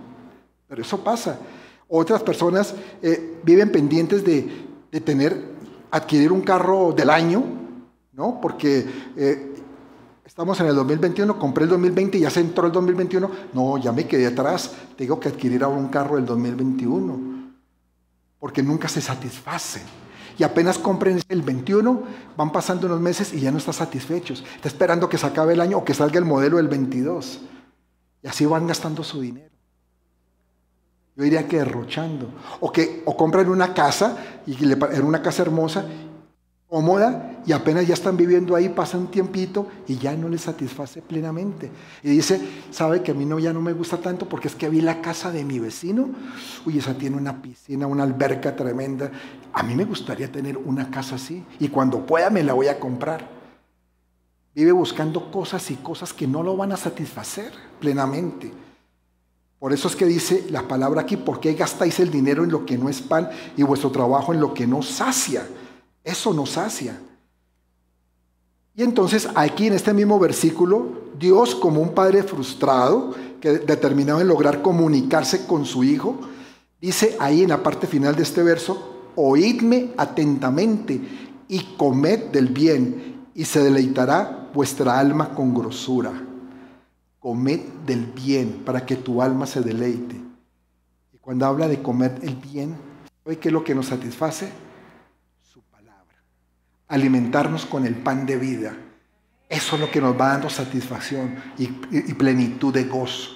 [0.67, 1.39] Pero eso pasa.
[1.87, 4.65] Otras personas eh, viven pendientes de,
[5.03, 5.55] tener,
[5.91, 7.43] adquirir un carro del año,
[8.15, 8.39] ¿no?
[8.41, 9.53] Porque eh,
[10.25, 13.29] estamos en el 2021, compré el 2020 y ya se entró el 2021.
[13.53, 17.35] No, ya me quedé atrás, tengo que adquirir ahora un carro del 2021.
[18.39, 19.81] Porque nunca se satisface.
[20.37, 22.03] Y apenas compren el 21,
[22.35, 24.43] van pasando unos meses y ya no están satisfechos.
[24.55, 27.41] Está esperando que se acabe el año o que salga el modelo del 22.
[28.23, 29.55] Y así van gastando su dinero.
[31.15, 32.29] Yo diría que derrochando.
[32.59, 35.85] O que o compran una casa, y en una casa hermosa,
[36.69, 41.01] cómoda, y apenas ya están viviendo ahí, pasa un tiempito y ya no les satisface
[41.01, 41.69] plenamente.
[42.01, 44.67] Y dice, sabe que a mí no, ya no me gusta tanto porque es que
[44.67, 46.09] vi la casa de mi vecino,
[46.65, 49.11] uy, esa tiene una piscina, una alberca tremenda.
[49.53, 52.79] A mí me gustaría tener una casa así y cuando pueda me la voy a
[52.79, 53.27] comprar.
[54.55, 58.51] Vive buscando cosas y cosas que no lo van a satisfacer plenamente.
[59.59, 62.65] Por eso es que dice la palabra aquí, ¿por qué gastáis el dinero en lo
[62.65, 65.45] que no es pan y vuestro trabajo en lo que no sacia?
[66.05, 66.97] Eso no sacia.
[68.75, 74.29] Y entonces aquí en este mismo versículo, Dios como un padre frustrado, que determinado en
[74.29, 76.17] lograr comunicarse con su hijo,
[76.79, 81.01] dice ahí en la parte final de este verso, oídme atentamente
[81.49, 86.13] y comed del bien y se deleitará vuestra alma con grosura
[87.25, 90.15] comed del bien para que tu alma se deleite.
[91.11, 92.75] Y cuando habla de comer el bien,
[93.23, 94.47] ¿sabe qué es lo que nos satisface?
[96.87, 98.75] Alimentarnos con el pan de vida.
[99.49, 103.31] Eso es lo que nos va dando satisfacción y, y plenitud de gozo.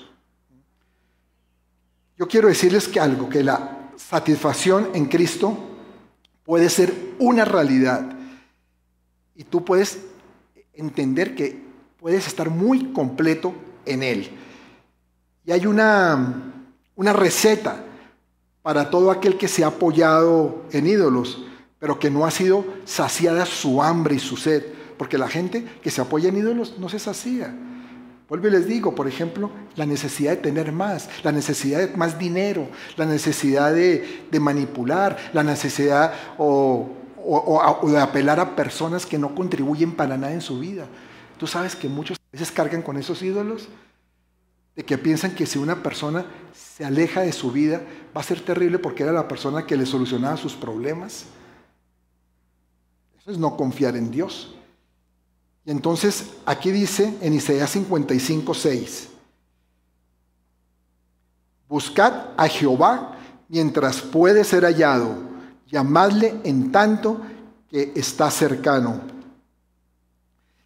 [2.18, 5.58] Yo quiero decirles que algo, que la satisfacción en Cristo
[6.44, 8.18] puede ser una realidad.
[9.36, 10.00] Y tú puedes
[10.74, 11.62] entender que
[12.00, 13.54] puedes estar muy completo
[13.86, 14.32] en Él.
[15.46, 16.54] Y hay una,
[16.96, 17.84] una receta
[18.62, 21.44] para todo aquel que se ha apoyado en ídolos,
[21.80, 24.64] pero que no ha sido saciada su hambre y su sed,
[24.98, 27.56] porque la gente que se apoya en ídolos no se sacía.
[28.28, 32.20] Vuelvo y les digo, por ejemplo, la necesidad de tener más, la necesidad de más
[32.20, 39.34] dinero, la necesidad de, manipular, la necesidad o, o, de apelar a personas que no
[39.34, 40.86] contribuyen para nada en su vida.
[41.40, 43.68] Tú sabes que muchos a veces cargan con esos ídolos,
[44.76, 47.82] de que piensan que si una persona se aleja de su vida
[48.16, 51.26] va a ser terrible porque era la persona que le solucionaba sus problemas.
[53.30, 54.56] Es no confiar en Dios.
[55.64, 59.10] Y entonces aquí dice en Isaías 55, 6,
[61.68, 65.16] buscad a Jehová mientras puede ser hallado,
[65.68, 67.22] llamadle en tanto
[67.70, 69.02] que está cercano.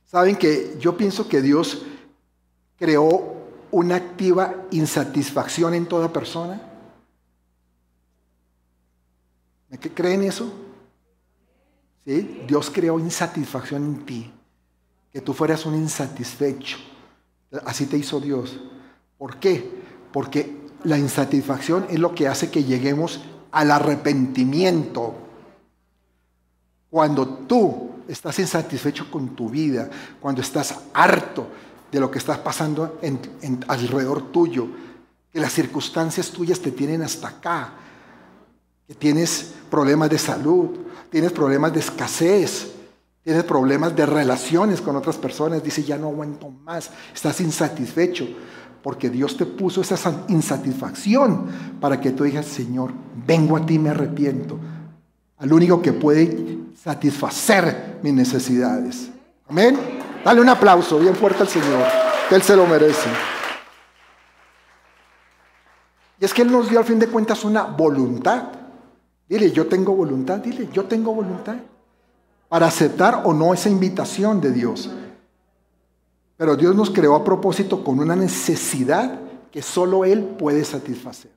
[0.05, 1.81] Saben que yo pienso que Dios
[2.77, 3.33] creó
[3.71, 6.61] una activa insatisfacción en toda persona.
[9.81, 10.62] ¿Qué creen eso?
[12.05, 14.31] Dios creó insatisfacción en ti,
[15.11, 16.77] que tú fueras un insatisfecho.
[17.65, 18.59] Así te hizo Dios.
[19.17, 19.81] ¿Por qué?
[20.11, 25.15] Porque la insatisfacción es lo que hace que lleguemos al arrepentimiento.
[26.89, 29.89] Cuando tú estás insatisfecho con tu vida,
[30.19, 31.47] cuando estás harto
[31.91, 32.99] de lo que estás pasando
[33.67, 34.67] alrededor tuyo,
[35.31, 37.73] que las circunstancias tuyas te tienen hasta acá,
[38.87, 40.69] que tienes problemas de salud,
[41.13, 42.73] tienes problemas de escasez,
[43.23, 45.63] Tienes problemas de relaciones con otras personas.
[45.63, 46.91] Dice, ya no aguanto más.
[47.15, 48.27] Estás insatisfecho.
[48.81, 51.45] Porque Dios te puso esa insatisfacción
[51.79, 52.91] para que tú digas, Señor,
[53.25, 54.59] vengo a ti, me arrepiento.
[55.37, 59.09] Al único que puede satisfacer mis necesidades.
[59.47, 59.79] Amén.
[60.25, 61.85] Dale un aplauso bien fuerte al Señor,
[62.27, 63.07] que Él se lo merece.
[66.19, 68.62] Y es que Él nos dio al fin de cuentas una voluntad.
[69.33, 71.55] Dile, yo tengo voluntad, dile, yo tengo voluntad
[72.47, 74.91] para aceptar o no esa invitación de Dios.
[76.37, 79.19] Pero Dios nos creó a propósito con una necesidad
[79.51, 81.31] que solo Él puede satisfacer.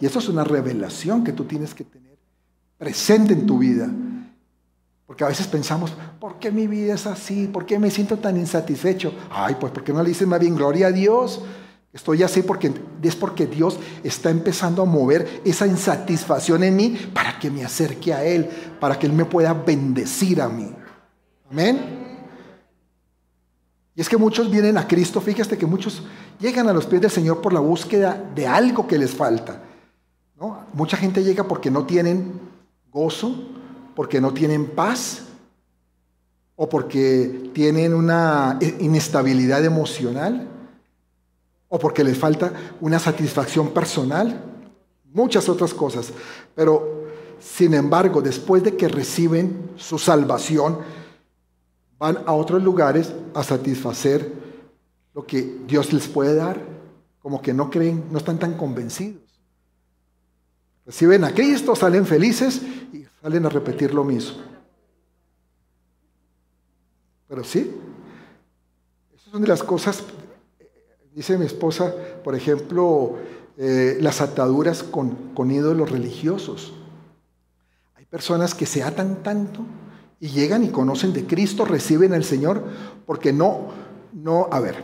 [0.00, 2.16] y eso es una revelación que tú tienes que tener
[2.78, 3.90] presente en tu vida.
[5.06, 7.46] Porque a veces pensamos, ¿por qué mi vida es así?
[7.46, 9.12] ¿Por qué me siento tan insatisfecho?
[9.30, 11.42] Ay, pues ¿por qué no le dices más bien gloria a Dios?
[11.92, 12.72] Estoy así porque
[13.02, 18.12] es porque Dios está empezando a mover esa insatisfacción en mí para que me acerque
[18.12, 18.48] a Él,
[18.78, 20.70] para que Él me pueda bendecir a mí.
[21.50, 22.06] Amén.
[23.94, 26.02] Y es que muchos vienen a Cristo, fíjate que muchos
[26.38, 29.62] llegan a los pies del Señor por la búsqueda de algo que les falta.
[30.38, 30.66] ¿no?
[30.74, 32.38] Mucha gente llega porque no tienen
[32.92, 33.34] gozo,
[33.96, 35.22] porque no tienen paz
[36.54, 40.48] o porque tienen una inestabilidad emocional
[41.68, 44.42] o porque les falta una satisfacción personal,
[45.12, 46.12] muchas otras cosas.
[46.54, 47.06] Pero,
[47.38, 50.78] sin embargo, después de que reciben su salvación,
[51.98, 54.32] van a otros lugares a satisfacer
[55.14, 56.60] lo que Dios les puede dar,
[57.20, 59.22] como que no creen, no están tan convencidos.
[60.86, 64.38] Reciben a Cristo, salen felices y salen a repetir lo mismo.
[67.28, 67.70] Pero sí,
[69.14, 70.02] esas son de las cosas
[71.18, 73.16] Dice mi esposa, por ejemplo,
[73.56, 76.74] eh, las ataduras con, con ídolos religiosos.
[77.96, 79.62] Hay personas que se atan tanto
[80.20, 82.62] y llegan y conocen de Cristo, reciben al Señor,
[83.04, 83.62] porque no,
[84.12, 84.76] no, a ver,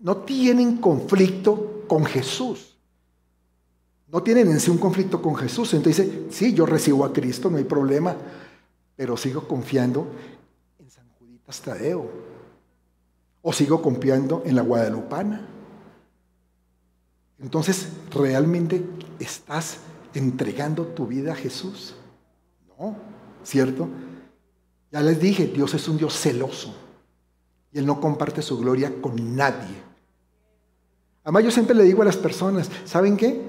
[0.00, 2.76] no tienen conflicto con Jesús.
[4.12, 5.72] No tienen en sí un conflicto con Jesús.
[5.72, 8.14] Entonces dice, sí, yo recibo a Cristo, no hay problema,
[8.96, 10.06] pero sigo confiando
[10.78, 12.06] en San Juditas Tadeo.
[13.40, 15.56] O sigo confiando en la Guadalupana.
[17.42, 18.84] Entonces, ¿realmente
[19.18, 19.78] estás
[20.14, 21.94] entregando tu vida a Jesús?
[22.78, 22.96] No,
[23.42, 23.88] ¿cierto?
[24.92, 26.74] Ya les dije, Dios es un Dios celoso
[27.72, 29.90] y Él no comparte su gloria con nadie.
[31.22, 33.40] Además, yo siempre le digo a las personas, ¿saben qué?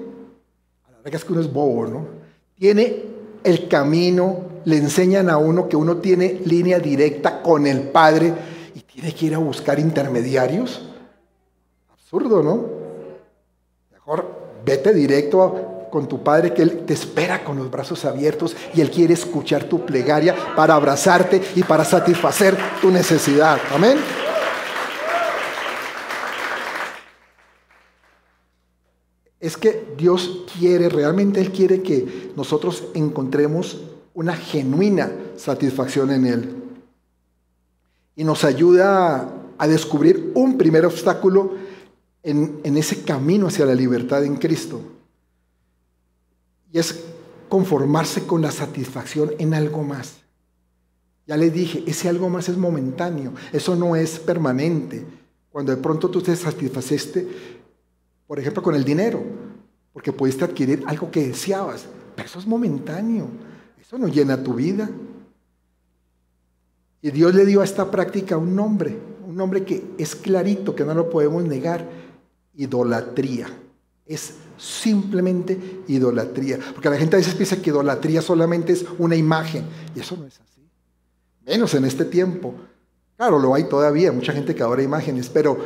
[0.86, 2.06] A la verdad es que uno es bobo, ¿no?
[2.54, 3.04] Tiene
[3.42, 8.32] el camino, le enseñan a uno que uno tiene línea directa con el Padre
[8.74, 10.88] y tiene que ir a buscar intermediarios.
[11.90, 12.81] Absurdo, ¿no?
[14.64, 18.90] Vete directo con tu Padre que Él te espera con los brazos abiertos y Él
[18.90, 23.58] quiere escuchar tu plegaria para abrazarte y para satisfacer tu necesidad.
[23.74, 23.98] Amén.
[29.38, 33.82] Es que Dios quiere, realmente Él quiere que nosotros encontremos
[34.14, 36.62] una genuina satisfacción en Él.
[38.14, 41.52] Y nos ayuda a descubrir un primer obstáculo
[42.22, 44.80] en, ese camino hacia la libertad en Cristo.
[46.72, 47.04] Y es
[47.48, 50.16] conformarse con la satisfacción en algo más.
[51.26, 55.04] Ya les dije, ese algo más es momentáneo, eso no es permanente.
[55.50, 57.28] Cuando de pronto tú te satisfaciste,
[58.26, 59.22] por ejemplo, con el dinero,
[59.92, 63.28] porque pudiste adquirir algo que deseabas, pero eso es momentáneo,
[63.80, 64.90] eso no llena tu vida.
[67.02, 70.84] Y Dios le dio a esta práctica un nombre, un nombre que es clarito, que
[70.84, 72.01] no lo podemos negar,
[72.54, 73.48] idolatría.
[74.06, 76.58] Es simplemente idolatría.
[76.72, 79.64] Porque la gente a veces piensa que idolatría solamente es una imagen.
[79.94, 80.60] Y eso no es así.
[81.46, 82.54] Menos en este tiempo.
[83.16, 85.56] Claro, lo hay todavía, mucha gente que adora imágenes, pero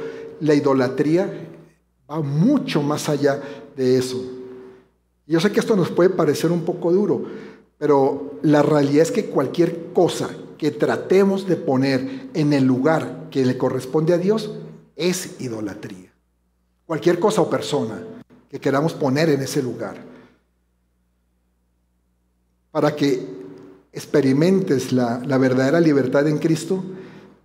[0.40, 1.48] la idolatría
[2.10, 3.40] va mucho más allá
[3.76, 4.22] de eso.
[5.26, 7.24] Yo sé que esto nos puede parecer un poco duro,
[7.78, 13.44] pero la realidad es que cualquier cosa que tratemos de poner en el lugar que
[13.44, 14.50] le corresponde a Dios
[14.94, 16.05] es idolatría
[16.86, 18.00] cualquier cosa o persona
[18.48, 19.96] que queramos poner en ese lugar.
[22.70, 23.26] Para que
[23.92, 26.84] experimentes la, verdadera libertad en Cristo,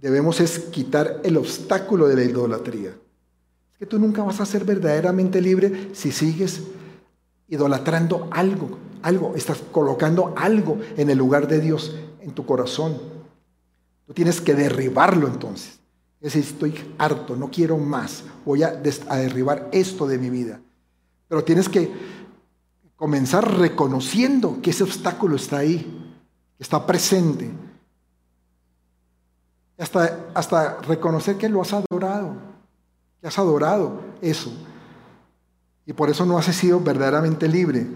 [0.02, 2.92] debemos es quitar el obstáculo de la idolatría.
[3.72, 6.62] Es que tú nunca vas a ser verdaderamente libre si sigues
[7.48, 12.98] idolatrando algo, algo, estás colocando algo en el lugar de Dios en tu corazón.
[14.06, 15.81] Tú tienes que derribarlo entonces.
[16.22, 20.62] Es decir, estoy harto, no quiero más, voy a, derribar esto de mi vida.
[21.28, 21.92] Pero tienes que
[22.96, 26.16] comenzar reconociendo que ese obstáculo está ahí,
[26.60, 27.50] está presente.
[29.80, 32.36] Hasta, hasta reconocer que lo has adorado,
[33.20, 34.54] que has adorado eso.
[35.88, 37.88] Y por eso no has sido verdaderamente libre.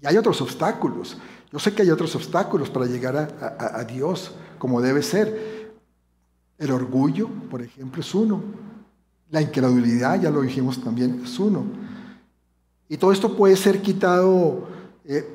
[0.00, 1.18] Y hay otros obstáculos.
[1.50, 5.57] Yo sé que hay otros obstáculos para llegar a, a Dios como debe ser.
[6.58, 8.42] El orgullo, por ejemplo, es uno.
[9.30, 11.64] La incredulidad, ya lo dijimos también, es uno.
[12.88, 14.66] Y todo esto puede ser quitado
[15.04, 15.26] eh,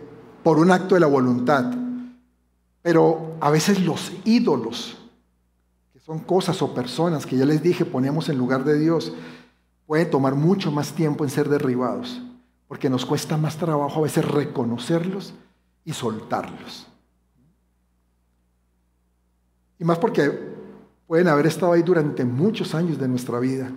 [0.43, 1.73] por un acto de la voluntad.
[2.81, 4.97] Pero a veces los ídolos,
[5.93, 9.13] que son cosas o personas que ya les dije ponemos en lugar de Dios,
[9.85, 12.21] pueden tomar mucho más tiempo en ser derribados,
[12.67, 15.33] porque nos cuesta más trabajo a veces reconocerlos
[15.85, 16.87] y soltarlos.
[19.79, 20.52] Y más porque
[21.13, 23.69] pueden haber estado ahí durante muchos años de nuestra vida.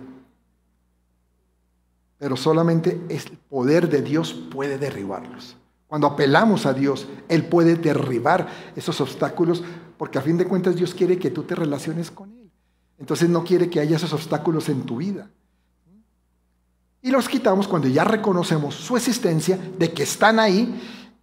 [2.17, 5.55] Pero solamente el poder de Dios puede derribarlos.
[5.85, 9.63] Cuando apelamos a Dios, Él puede derribar esos obstáculos,
[9.99, 12.49] porque a fin de cuentas Dios quiere que tú te relaciones con Él.
[12.97, 15.29] Entonces no quiere que haya esos obstáculos en tu vida.
[17.03, 20.73] Y los quitamos cuando ya reconocemos su existencia, de que están ahí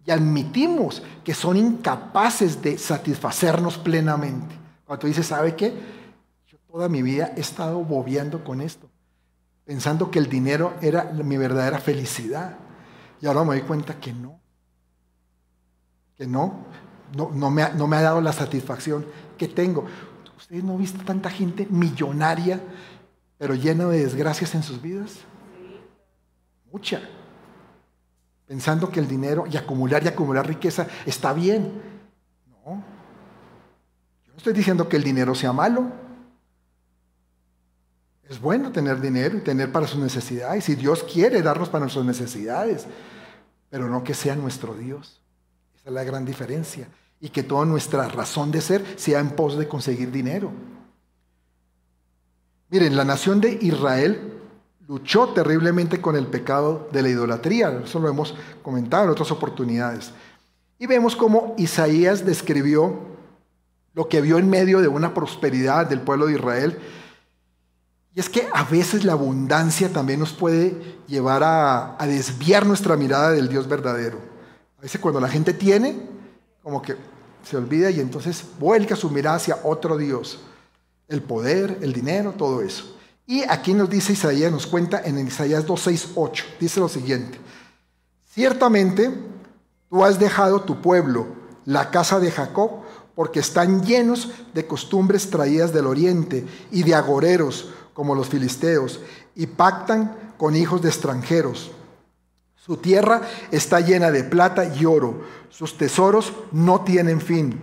[0.05, 4.55] y admitimos que son incapaces de satisfacernos plenamente.
[4.85, 6.04] Cuando tú dices, ¿sabe qué?
[6.75, 8.89] Yo toda mi vida he estado bobeando con esto,
[9.63, 12.57] pensando que el dinero era mi verdadera felicidad.
[13.21, 14.41] Y ahora me doy cuenta que no.
[16.17, 16.65] Que no,
[17.15, 19.05] no, me, ha, dado la satisfacción
[19.37, 19.85] que tengo.
[20.35, 22.59] ¿Ustedes no han visto tanta gente millonaria,
[23.37, 25.19] pero llena de desgracias en sus vidas?
[26.73, 26.99] Mucha.
[28.47, 31.81] Pensando que el dinero y acumular y acumular riqueza está bien.
[32.65, 36.03] No, no estoy diciendo que el dinero sea malo.
[38.29, 40.67] Es bueno tener dinero y tener para sus necesidades.
[40.69, 42.85] Y Dios quiere darnos para nuestras necesidades.
[43.69, 45.21] Pero no que sea nuestro Dios.
[45.75, 46.87] Esa es la gran diferencia.
[47.19, 50.51] Y que toda nuestra razón de ser sea en pos de conseguir dinero.
[52.69, 54.33] Miren, la nación de Israel
[54.87, 57.81] luchó terriblemente con el pecado de la idolatría.
[57.83, 60.11] Eso lo hemos comentado en otras oportunidades.
[60.79, 62.99] Y vemos cómo Isaías describió
[63.93, 66.77] lo que vio en medio de una prosperidad del pueblo de Israel.
[68.15, 73.31] Y es que a veces la abundancia también nos puede llevar a, desviar nuestra mirada
[73.31, 74.19] del Dios verdadero.
[74.79, 75.99] A veces cuando la gente tiene,
[76.63, 76.95] como que
[77.43, 80.39] se olvida y entonces vuelca su mirada hacia otro Dios.
[81.09, 82.95] El poder, el dinero, todo eso.
[83.27, 87.37] Y aquí nos dice Isaías, nos cuenta en Isaías 2.6.8, dice lo siguiente.
[88.31, 89.11] Ciertamente
[89.89, 91.27] tú has dejado tu pueblo,
[91.65, 92.81] la casa de Jacob,
[93.13, 98.99] porque están llenos de costumbres traídas del oriente y de agoreros como los filisteos,
[99.35, 101.71] y pactan con hijos de extranjeros.
[102.57, 107.59] Su tierra está llena de plata y oro, sus tesoros no tienen fin.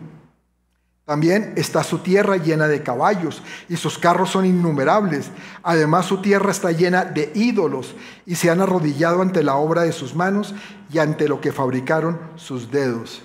[1.05, 5.31] También está su tierra llena de caballos y sus carros son innumerables.
[5.63, 9.93] Además su tierra está llena de ídolos y se han arrodillado ante la obra de
[9.93, 10.55] sus manos
[10.91, 13.23] y ante lo que fabricaron sus dedos.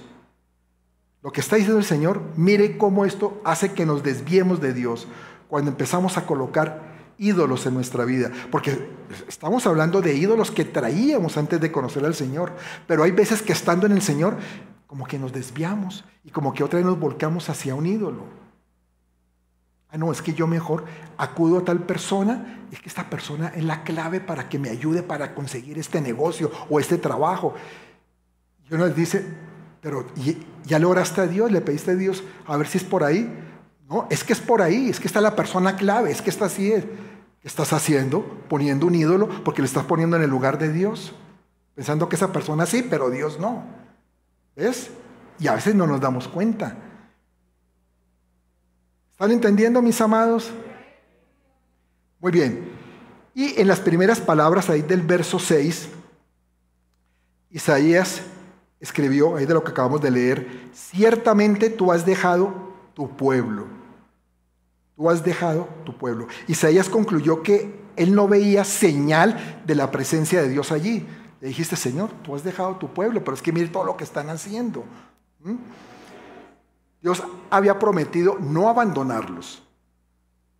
[1.21, 5.07] Lo que está diciendo el Señor, mire cómo esto hace que nos desviemos de Dios
[5.47, 6.86] cuando empezamos a colocar
[7.17, 8.31] ídolos en nuestra vida.
[8.51, 8.89] Porque
[9.27, 12.53] estamos hablando de ídolos que traíamos antes de conocer al Señor.
[12.87, 14.37] Pero hay veces que estando en el Señor,
[14.87, 18.23] como que nos desviamos y como que otra vez nos volcamos hacia un ídolo.
[19.89, 20.83] Ah, no, es que yo mejor
[21.17, 25.01] acudo a tal persona, es que esta persona es la clave para que me ayude
[25.01, 27.53] para conseguir este negocio o este trabajo.
[28.69, 29.25] Y uno les dice,
[29.81, 30.05] pero
[30.65, 33.33] ya le oraste a Dios, le pediste a Dios a ver si es por ahí.
[33.87, 36.45] No, es que es por ahí, es que está la persona clave, es que está
[36.45, 36.71] así.
[36.71, 36.83] Es.
[37.41, 38.23] ¿Qué estás haciendo?
[38.49, 41.13] Poniendo un ídolo porque le estás poniendo en el lugar de Dios.
[41.75, 43.63] Pensando que esa persona sí, pero Dios no.
[44.55, 44.89] ¿Ves?
[45.39, 46.75] Y a veces no nos damos cuenta.
[49.11, 50.51] ¿Están entendiendo, mis amados?
[52.19, 52.71] Muy bien.
[53.33, 55.89] Y en las primeras palabras ahí del verso 6,
[57.51, 58.21] Isaías
[58.79, 62.53] escribió, ahí de lo que acabamos de leer, ciertamente tú has dejado
[62.93, 63.76] tu pueblo.
[64.97, 66.27] Tú has dejado tu pueblo.
[66.47, 71.05] Isaías concluyó que él no veía señal de la presencia de Dios allí.
[71.39, 74.03] Le dijiste, Señor, tú has dejado tu pueblo, pero es que mire todo lo que
[74.03, 74.83] están haciendo.
[76.99, 77.21] Dios
[77.51, 79.61] había prometido no abandonarlos.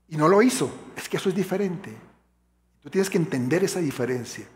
[0.07, 0.69] Y no lo hizo.
[0.95, 1.97] Es que eso es diferente.
[2.81, 4.47] Tú tienes que entender esa diferencia.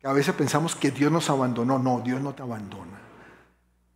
[0.00, 1.78] Que a veces pensamos que Dios nos abandonó.
[1.78, 2.98] No, Dios no te abandona.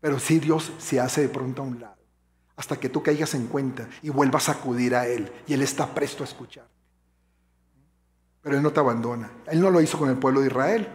[0.02, 2.01] Pero sí Dios se hace de pronto a un lado.
[2.62, 5.32] Hasta que tú caigas en cuenta y vuelvas a acudir a Él.
[5.48, 6.64] Y Él está presto a escuchar.
[8.40, 9.32] Pero Él no te abandona.
[9.48, 10.88] Él no lo hizo con el pueblo de Israel.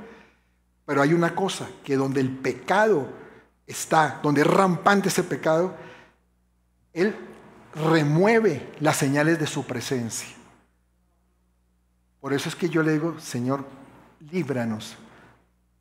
[0.86, 3.10] Pero hay una cosa, que donde el pecado
[3.66, 5.76] está, donde es rampante ese pecado,
[6.94, 7.14] Él
[7.76, 10.30] remueve las señales de su presencia.
[12.22, 13.66] Por eso es que yo le digo, Señor,
[14.32, 14.96] líbranos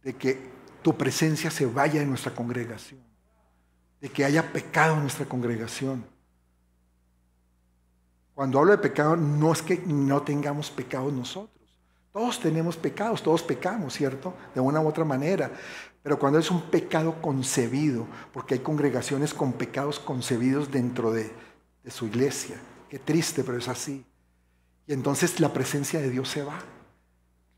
[0.03, 0.51] de que
[0.82, 3.05] tu presencia se vaya de nuestra congregación,
[4.07, 6.04] de que haya pecado en nuestra congregación.
[8.36, 11.80] Cuando hablo de pecado, no es que no tengamos pecados nosotros.
[12.12, 14.32] Todos tenemos pecados, todos pecamos, ¿cierto?
[14.54, 15.50] De una u otra manera.
[16.04, 21.32] Pero cuando es un pecado concebido, porque hay congregaciones con pecados concebidos dentro de,
[21.82, 22.54] de su iglesia.
[22.88, 24.07] Qué triste, pero es así.
[24.86, 26.61] Y entonces la presencia de Dios se va.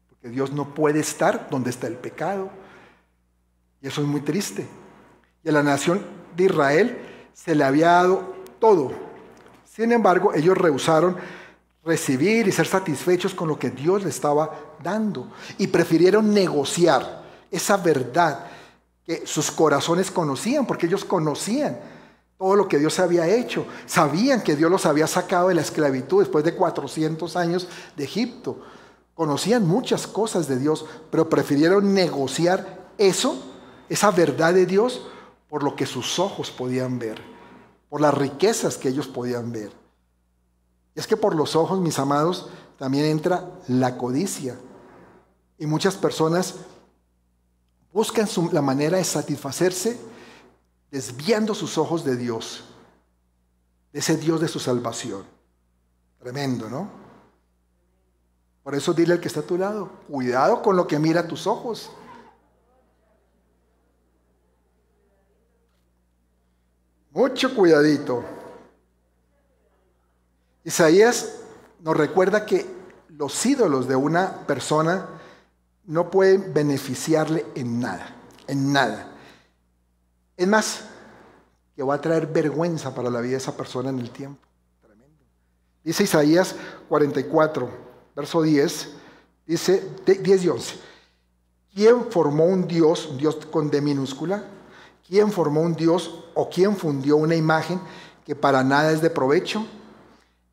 [0.09, 2.51] Porque Dios no puede estar donde está el pecado.
[3.83, 4.67] Y eso es muy triste.
[5.45, 6.99] Y a la nación de Israel
[7.35, 8.93] se le había dado todo.
[9.71, 11.17] Sin embargo, ellos rehusaron
[11.85, 15.31] recibir y ser satisfechos con lo que Dios le estaba dando.
[15.59, 18.47] Y prefirieron negociar esa verdad
[19.05, 21.79] que sus corazones conocían, porque ellos conocían
[22.39, 23.67] todo lo que Dios había hecho.
[23.87, 28.61] Sabían que Dios los había sacado de la esclavitud después de 400 años de Egipto.
[29.15, 33.43] Conocían muchas cosas de Dios, pero prefirieron negociar eso,
[33.89, 35.03] esa verdad de Dios,
[35.49, 37.21] por lo que sus ojos podían ver,
[37.89, 39.73] por las riquezas que ellos podían ver.
[40.95, 44.59] Es que por los ojos, mis amados, también entra la codicia.
[45.59, 46.57] Y muchas personas
[47.93, 49.99] buscan la manera de satisfacerse
[50.91, 52.65] desviando sus ojos de Dios,
[53.93, 55.25] de ese Dios de su salvación.
[56.19, 56.89] Tremendo, ¿no?
[58.63, 61.47] Por eso dile al que está a tu lado, cuidado con lo que mira tus
[61.47, 61.91] ojos.
[67.11, 68.25] Mucho cuidadito.
[70.65, 71.37] Isaías
[71.81, 72.67] nos recuerda que
[73.09, 75.09] los ídolos de una persona
[75.87, 78.15] no pueden beneficiarle en nada,
[78.47, 79.09] en nada.
[80.37, 80.85] Es más,
[81.75, 84.47] que va a traer vergüenza para la vida de esa persona en el tiempo.
[84.83, 85.25] Tremendo.
[85.83, 86.55] Dice Isaías
[86.89, 87.71] 44,
[88.15, 88.89] verso 10,
[89.47, 90.77] dice 10 y 11.
[91.75, 94.45] ¿Quién formó un Dios, un Dios con D minúscula?
[95.09, 97.81] ¿Quién formó un Dios o quién fundió una imagen
[98.27, 99.67] que para nada es de provecho?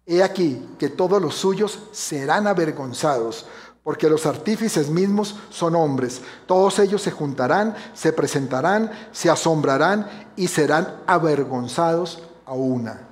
[0.06, 3.48] He aquí que todos los suyos serán avergonzados,
[3.84, 6.22] porque los artífices mismos son hombres.
[6.48, 13.10] Todos ellos se juntarán, se presentarán, se asombrarán y serán avergonzados a una.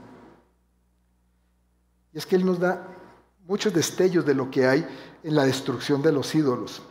[2.13, 2.87] Y es que Él nos da
[3.45, 4.87] muchos destellos de lo que hay
[5.23, 6.81] en la destrucción de los ídolos.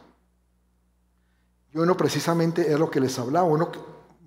[1.73, 3.73] Y uno precisamente es lo que les hablaba, uno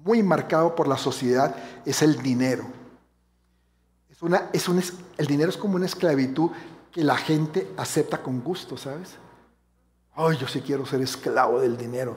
[0.06, 2.64] muy marcado por la sociedad es el dinero.
[4.08, 4.82] Es una, es un,
[5.18, 6.52] el dinero es como una esclavitud
[6.92, 9.16] que la gente acepta con gusto, ¿sabes?
[10.14, 12.16] Ay, yo sí quiero ser esclavo del dinero.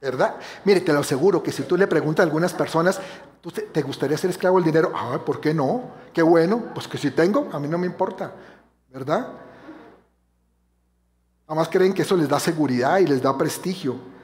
[0.00, 0.34] ¿Verdad?
[0.64, 3.00] Mire, te lo aseguro que si tú le preguntas a algunas personas,
[3.40, 4.92] ¿tú te, gustaría ser esclavo del dinero?
[4.92, 5.92] Ay, ¿por qué no?
[6.12, 8.34] Qué bueno, pues que si tengo, a mí no me importa.
[8.88, 9.28] ¿Verdad?
[11.46, 14.19] Además creen que eso les da seguridad y les da prestigio.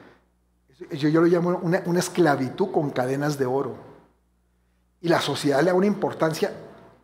[0.77, 3.75] Yo, yo lo llamo una, una esclavitud con cadenas de oro.
[5.01, 6.51] Y la sociedad le da una importancia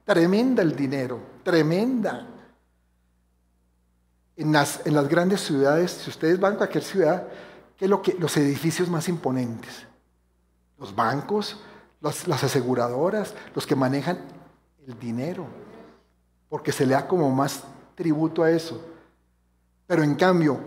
[0.05, 2.28] tremenda al dinero, tremenda.
[4.36, 7.28] En las, en las grandes ciudades, si ustedes van a cualquier ciudad,
[7.78, 9.86] ¿qué es lo que, los edificios más imponentes?
[10.80, 11.59] Los bancos,
[12.01, 14.19] las aseguradoras, los que manejan
[14.88, 15.45] el dinero,
[16.49, 17.63] porque se le da como más
[17.95, 18.84] tributo a eso.
[19.88, 20.59] Pero en cambio,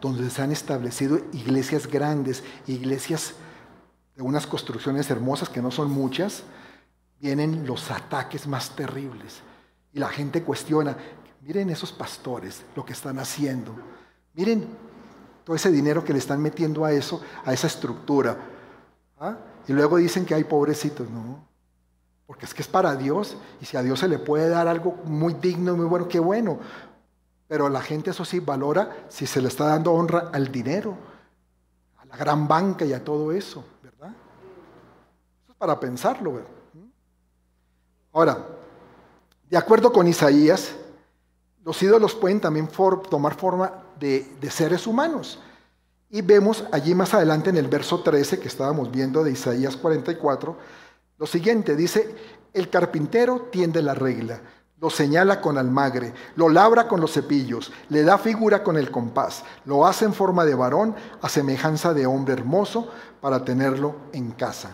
[0.00, 3.34] donde se han establecido iglesias grandes, iglesias
[4.16, 6.42] de unas construcciones hermosas que no son muchas,
[7.20, 9.40] vienen los ataques más terribles.
[9.92, 10.96] Y la gente cuestiona,
[11.42, 13.74] Miren esos pastores, lo que están haciendo.
[14.34, 14.68] Miren
[15.44, 18.36] todo ese dinero que le están metiendo a eso, a esa estructura.
[19.18, 19.36] ¿Ah?
[19.66, 21.48] Y luego dicen que hay pobrecitos, no.
[22.26, 24.98] Porque es que es para Dios y si a Dios se le puede dar algo
[25.04, 26.60] muy digno, muy bueno, qué bueno.
[27.50, 30.96] Pero la gente eso sí valora si se le está dando honra al dinero,
[31.98, 34.10] a la gran banca y a todo eso, ¿verdad?
[35.42, 36.50] Eso es para pensarlo, ¿verdad?
[38.12, 38.46] Ahora,
[39.48, 40.76] de acuerdo con Isaías,
[41.64, 45.40] los ídolos pueden también tomar forma de, seres humanos.
[46.08, 50.56] Y vemos allí más adelante en el verso 13 que estábamos viendo de Isaías 44,
[51.18, 52.14] lo siguiente, dice,
[52.52, 54.40] el carpintero tiende la regla,
[54.80, 59.44] lo señala con almagre, lo labra con los cepillos, le da figura con el compás,
[59.66, 64.70] lo hace en forma de varón, a semejanza de hombre hermoso, para tenerlo en casa.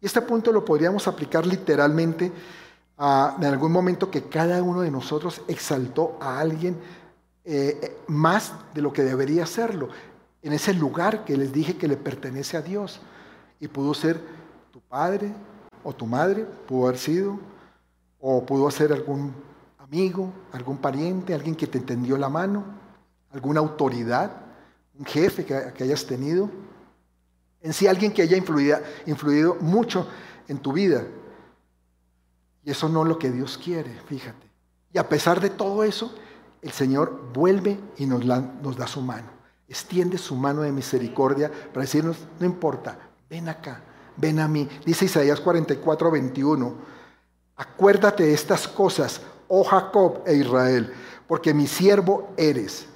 [0.00, 2.32] Y este punto lo podríamos aplicar literalmente
[2.98, 6.76] en algún momento que cada uno de nosotros exaltó a alguien
[7.44, 9.88] eh, eh, más de lo que debería hacerlo,
[10.42, 13.00] en ese lugar que les dije que le pertenece a Dios.
[13.60, 14.20] Y pudo ser
[14.72, 15.32] tu padre
[15.84, 17.38] o tu madre, pudo haber sido,
[18.20, 19.32] o pudo ser algún
[19.78, 22.64] amigo, algún pariente, alguien que te entendió la mano,
[23.32, 24.32] alguna autoridad,
[24.98, 26.50] un jefe que, hayas tenido,
[27.60, 30.08] en sí alguien que haya influido, influido mucho
[30.48, 31.06] en tu vida.
[32.64, 34.46] Y eso no es lo que Dios quiere, fíjate.
[34.92, 36.14] Y a pesar de todo eso,
[36.60, 39.28] el Señor vuelve y nos, nos da su mano.
[39.68, 42.98] Extiende su mano de misericordia para decirnos, no importa,
[43.28, 43.82] ven acá,
[44.16, 44.68] ven a mí.
[44.84, 46.97] Dice Isaías 44, 21,
[47.58, 50.94] acuérdate de estas cosas, oh Jacob e Israel,
[51.26, 52.86] porque mi siervo eres.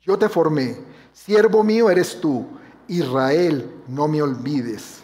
[0.00, 0.78] Yo te formé,
[1.12, 2.46] siervo mío eres tú.
[2.86, 5.02] Israel, no me olvides.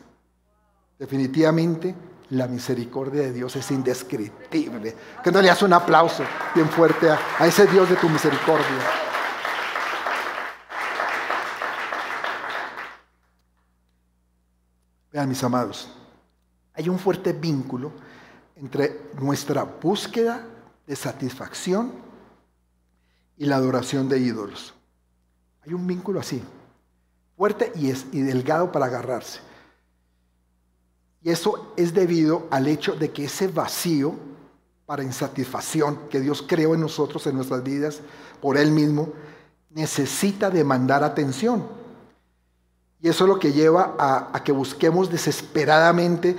[0.98, 1.94] Definitivamente
[2.30, 4.94] la misericordia de Dios es indescriptible.
[5.24, 6.22] Que no le hagas un aplauso
[6.54, 8.66] bien fuerte a, a ese Dios de tu misericordia.
[15.12, 15.90] Vean mis amados,
[16.72, 17.90] hay un fuerte vínculo
[18.60, 20.46] entre nuestra búsqueda
[20.86, 21.92] de satisfacción
[23.38, 24.74] y la adoración de ídolos.
[25.64, 26.42] Hay un vínculo así,
[27.36, 29.40] fuerte y, es, y delgado para agarrarse.
[31.22, 34.14] Y eso es debido al hecho de que ese vacío
[34.84, 38.00] para insatisfacción que Dios creó en nosotros, en nuestras vidas,
[38.42, 39.12] por Él mismo,
[39.70, 41.66] necesita demandar atención.
[43.00, 46.36] Y eso es lo que lleva a, a que busquemos desesperadamente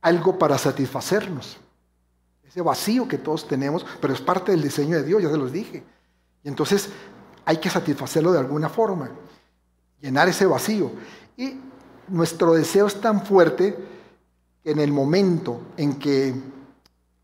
[0.00, 1.58] algo para satisfacernos.
[2.44, 5.52] Ese vacío que todos tenemos, pero es parte del diseño de Dios, ya se los
[5.52, 5.84] dije.
[6.42, 6.88] Y entonces
[7.44, 9.10] hay que satisfacerlo de alguna forma,
[10.00, 10.92] llenar ese vacío.
[11.36, 11.60] Y
[12.08, 13.76] nuestro deseo es tan fuerte
[14.62, 16.34] que en el momento en que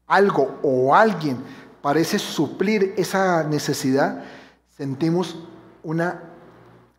[0.07, 1.39] algo o alguien
[1.81, 4.25] parece suplir esa necesidad,
[4.77, 5.37] sentimos
[5.83, 6.35] una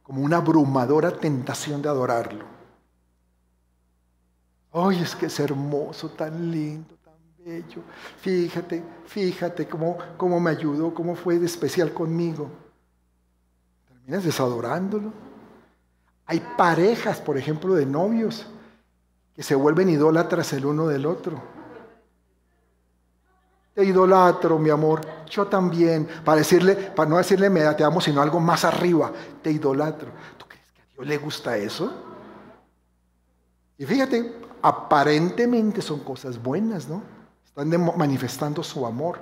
[0.05, 2.45] como una abrumadora tentación de adorarlo.
[4.77, 7.13] Ay, es que es hermoso, tan lindo, tan
[7.45, 7.81] bello.
[8.19, 12.49] Fíjate, fíjate cómo, cómo me ayudó, cómo fue de especial conmigo.
[13.87, 15.13] Terminas desadorándolo.
[16.25, 18.47] Hay parejas, por ejemplo, de novios
[19.33, 21.41] que se vuelven idólatras el uno del otro.
[23.75, 25.07] Te idolatro, mi amor.
[25.29, 26.05] Yo también.
[26.25, 29.13] Para decirle, para no decirle me te amo, sino algo más arriba.
[29.41, 30.09] Te idolatro.
[30.37, 31.93] ¿Tú crees que a Dios le gusta eso?
[33.77, 37.01] Y fíjate, aparentemente son cosas buenas, ¿no?
[37.45, 39.19] Están manifestando su amor.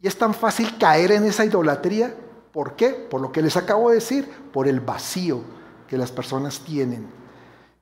[0.00, 2.14] Y es tan fácil caer en esa idolatría
[2.52, 2.90] ¿Por qué?
[2.90, 5.42] Por lo que les acabo de decir, por el vacío
[5.88, 7.08] que las personas tienen.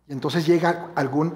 [0.07, 1.35] Y entonces llega algún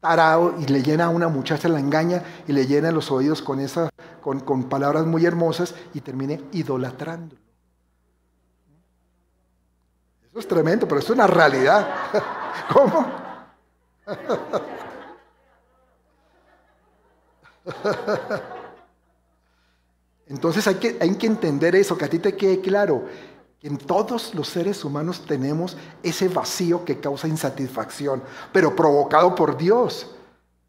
[0.00, 3.58] tarado y le llena a una muchacha, la engaña y le llena los oídos con,
[3.58, 7.40] esa, con, palabras muy hermosas y termine idolatrándolo.
[10.30, 11.88] Eso es tremendo, pero es una realidad.
[12.72, 13.25] ¿Cómo?
[20.26, 23.04] Entonces hay que, hay que entender eso, que a ti te quede claro,
[23.60, 29.56] que en todos los seres humanos tenemos ese vacío que causa insatisfacción, pero provocado por
[29.56, 30.14] Dios,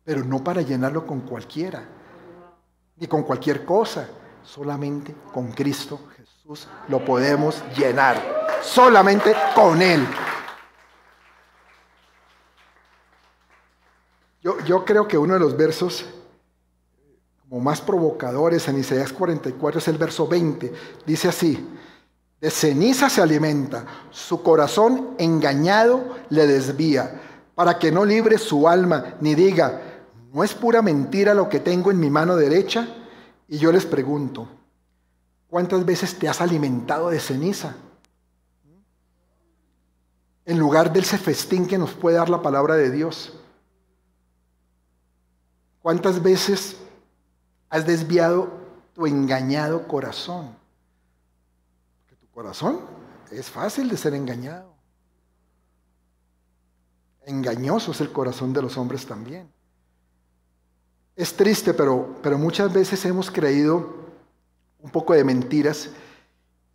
[0.03, 1.83] pero no para llenarlo con cualquiera,
[2.95, 4.07] ni con cualquier cosa,
[4.43, 8.15] solamente con Cristo Jesús lo podemos llenar,
[8.61, 10.07] solamente con Él.
[14.65, 16.05] Yo, creo que uno de los versos
[17.41, 20.71] como más provocadores en Isaías 44 es el verso 20.
[21.05, 21.67] Dice así,
[22.39, 27.21] de ceniza se alimenta, su corazón engañado le desvía,
[27.55, 29.81] para que no libre su alma ni diga,
[30.31, 32.87] ¿no es pura mentira lo que tengo en mi mano derecha?
[33.49, 34.47] Y yo les pregunto,
[35.49, 37.75] ¿cuántas veces te has alimentado de ceniza?
[40.45, 43.36] En lugar del ese festín que nos puede dar la palabra de Dios.
[45.87, 46.75] ¿Cuántas veces
[47.69, 48.49] Has desviado
[48.93, 50.53] tu engañado corazón.
[51.99, 52.81] Porque tu corazón
[53.31, 54.73] es fácil de ser engañado.
[57.25, 59.49] Engañoso es el corazón de los hombres también.
[61.15, 63.95] Es triste, pero, pero muchas veces hemos creído
[64.79, 65.89] un poco de mentiras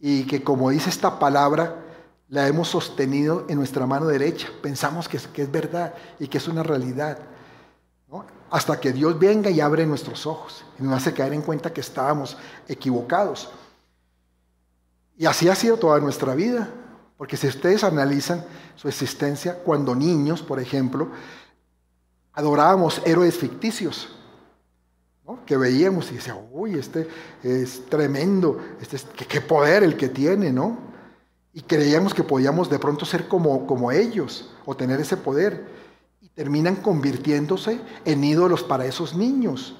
[0.00, 1.84] y que como dice esta palabra,
[2.30, 4.48] la hemos sostenido en nuestra mano derecha.
[4.62, 7.18] Pensamos que es, que es verdad y que es una realidad
[8.52, 11.80] hasta que Dios venga y abre nuestros ojos y nos hace caer en cuenta que
[11.80, 12.36] estábamos
[12.68, 13.50] equivocados.
[15.16, 16.68] Y así ha sido toda nuestra vida,
[17.16, 18.44] porque si ustedes analizan
[18.76, 21.10] su existencia, cuando niños, por ejemplo,
[22.34, 24.14] adorábamos héroes ficticios,
[25.46, 27.08] que veíamos y decíamos, uy, este
[27.42, 30.76] es tremendo, este qué, poder el que tiene, ¿no?
[31.54, 35.66] y creíamos que podíamos de pronto ser como, como ellos o tener ese poder.
[36.34, 39.76] Terminan convirtiéndose en ídolos para esos niños.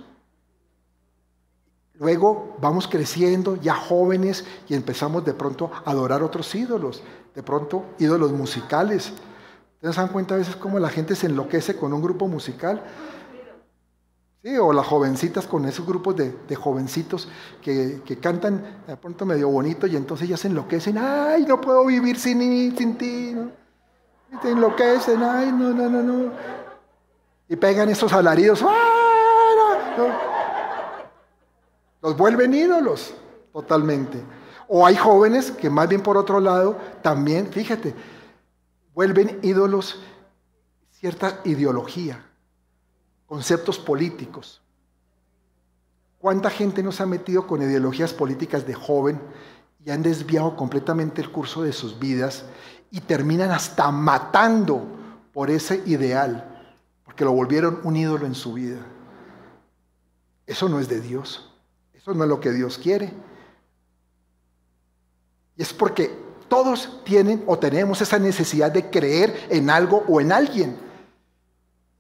[1.95, 7.03] Luego vamos creciendo, ya jóvenes, y empezamos de pronto a adorar otros ídolos,
[7.35, 9.13] de pronto ídolos musicales.
[9.77, 12.83] ¿Ustedes se dan cuenta a veces cómo la gente se enloquece con un grupo musical?
[14.43, 17.29] Sí, o las jovencitas con esos grupos de, jovencitos
[17.61, 20.99] que, cantan de pronto medio bonito y entonces ya se enloquecen.
[20.99, 23.37] ¡Ay, no puedo vivir sin, sin ti!
[24.39, 25.23] Te enloquecen.
[25.23, 26.33] ¡Ay, no, no, no, no!
[27.49, 28.65] Y pegan esos alaridos.
[32.01, 33.15] Los vuelven ídolos
[33.53, 34.23] totalmente.
[34.69, 37.95] O hay jóvenes que más bien por otro lado también, fíjate,
[38.95, 40.01] vuelven ídolos
[40.91, 42.25] cierta ideología
[43.33, 44.61] conceptos políticos.
[46.19, 49.23] ¿Cuánta gente nos ha metido con ideologías políticas de joven
[49.83, 52.45] y han desviado completamente el curso de sus vidas
[52.93, 54.87] y terminan hasta matando
[55.33, 56.63] por ese ideal,
[57.05, 58.79] porque lo volvieron un ídolo en su vida?
[60.47, 61.51] Eso no es de Dios,
[61.95, 63.13] eso no es lo que Dios quiere.
[65.57, 66.15] Y es porque
[66.49, 70.77] todos tienen o tenemos esa necesidad de creer en algo o en alguien.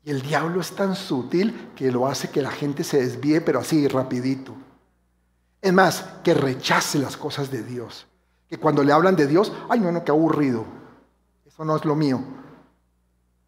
[0.05, 3.61] Y el diablo es tan sutil que lo hace que la gente se desvíe, pero
[3.61, 4.55] así rapidito.
[5.63, 8.07] Es más, que rechace las cosas de Dios.
[8.49, 10.67] Que cuando le hablan de Dios, ay, no, no, qué aburrido.
[11.53, 12.23] Eso no es lo mío.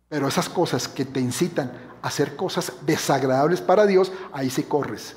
[0.09, 5.17] Pero esas cosas que te incitan a hacer cosas desagradables para Dios, ahí sí corres.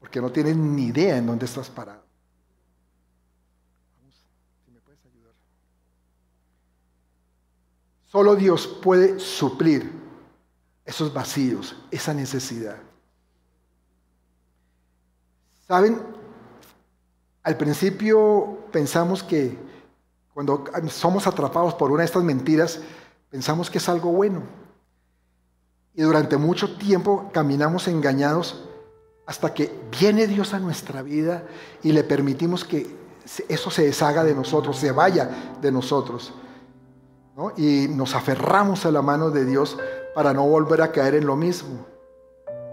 [0.00, 2.02] Porque no tienes ni idea en dónde estás parado.
[8.06, 9.90] Solo Dios puede suplir
[10.84, 12.78] esos vacíos, esa necesidad.
[15.66, 16.00] ¿Saben?
[17.42, 19.58] Al principio pensamos que
[20.34, 22.80] cuando somos atrapados por una de estas mentiras,
[23.30, 24.42] pensamos que es algo bueno.
[25.94, 28.64] Y durante mucho tiempo caminamos engañados
[29.26, 31.44] hasta que viene Dios a nuestra vida
[31.84, 32.94] y le permitimos que
[33.48, 36.34] eso se deshaga de nosotros, se vaya de nosotros.
[37.56, 39.78] Y nos aferramos a la mano de Dios
[40.16, 41.86] para no volver a caer en lo mismo.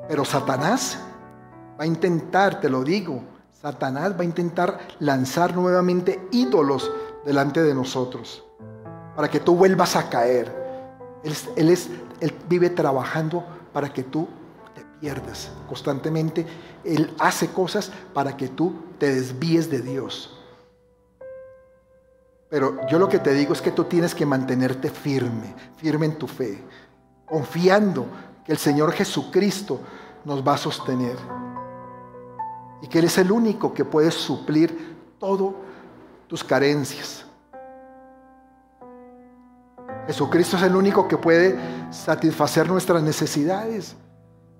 [0.07, 0.97] Pero Satanás
[1.79, 3.21] va a intentar, te lo digo,
[3.61, 6.91] Satanás va a intentar lanzar nuevamente ídolos
[7.25, 8.43] delante de nosotros
[9.15, 10.51] para que tú vuelvas a caer.
[11.23, 13.43] Él, es, él vive trabajando
[13.73, 14.27] para que tú
[14.73, 16.45] te pierdas constantemente.
[16.83, 20.37] Él hace cosas para que tú te desvíes de Dios.
[22.49, 26.17] Pero yo lo que te digo es que tú tienes que mantenerte firme, firme en
[26.17, 26.61] tu fe
[27.31, 28.07] confiando
[28.45, 29.79] que el Señor Jesucristo
[30.25, 31.15] nos va a sostener
[32.81, 35.55] y que Él es el único que puede suplir todo
[36.31, 37.25] tus carencias.
[40.07, 41.59] Jesucristo es el único que puede
[41.91, 43.97] satisfacer nuestras necesidades.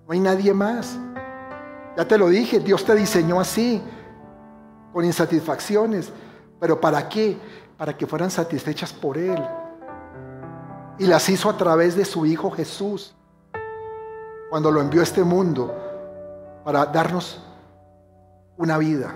[0.06, 1.00] No hay nadie más.
[1.96, 3.82] Ya te lo dije, Dios te diseñó así,
[4.92, 6.12] con insatisfacciones.
[6.60, 7.38] Pero ¿para qué?
[7.78, 9.42] Para que fueran satisfechas por Él
[11.00, 13.16] y las hizo a través de su Hijo Jesús,
[14.50, 15.74] cuando lo envió a este mundo
[16.66, 17.42] para darnos
[18.58, 19.16] una vida,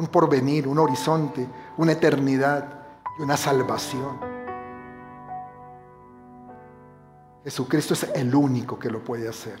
[0.00, 1.46] un porvenir, un horizonte,
[1.76, 2.66] una eternidad
[3.18, 4.18] y una salvación.
[7.44, 9.60] Jesucristo es el único que lo puede hacer.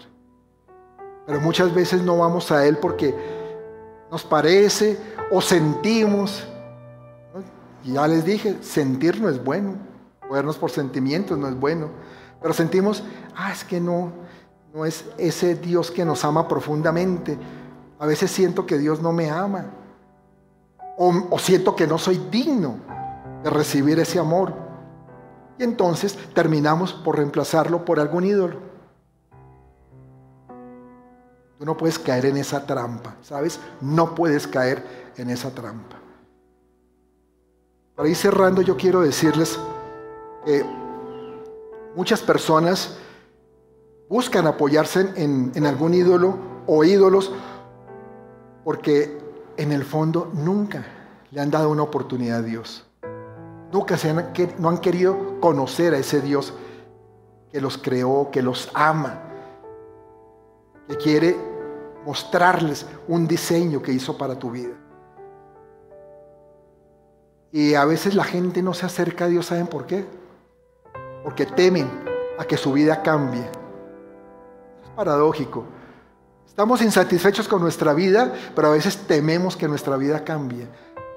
[1.26, 3.14] Pero muchas veces no vamos a Él porque
[4.10, 4.98] nos parece
[5.30, 6.46] o sentimos.
[7.84, 9.74] Ya les dije, sentir no es bueno.
[10.26, 11.90] Movernos por sentimientos no es bueno.
[12.40, 13.04] Pero sentimos,
[13.36, 14.12] ah, es que no,
[14.74, 17.36] no es ese Dios que nos ama profundamente.
[17.98, 19.66] A veces siento que Dios no me ama.
[21.02, 22.76] O, siento que no soy digno
[23.42, 24.52] de recibir ese amor.
[25.58, 28.58] Y entonces terminamos por reemplazarlo por algún ídolo.
[31.58, 33.58] Tú no puedes caer en esa trampa, ¿sabes?
[33.80, 35.96] No puedes caer en esa trampa.
[37.94, 39.58] Para ir cerrando, yo quiero decirles
[41.96, 42.96] muchas personas
[44.08, 46.36] buscan apoyarse en, algún ídolo
[46.66, 47.32] o ídolos
[48.64, 49.19] porque
[49.60, 50.84] en el fondo nunca
[51.30, 52.86] le han dado una oportunidad a Dios.
[53.72, 56.54] Nunca se han, no han querido conocer a ese Dios
[57.52, 59.20] que los creó, que los ama,
[60.88, 61.36] que quiere
[62.04, 64.74] mostrarles un diseño que hizo para tu vida.
[67.52, 70.06] Y a veces la gente no se acerca a Dios, ¿saben por qué?
[71.22, 71.88] porque temen
[72.38, 73.42] a que su vida cambie.
[73.42, 75.64] Es paradójico.
[76.50, 80.66] Estamos insatisfechos con nuestra vida, pero a veces tememos que nuestra vida cambie.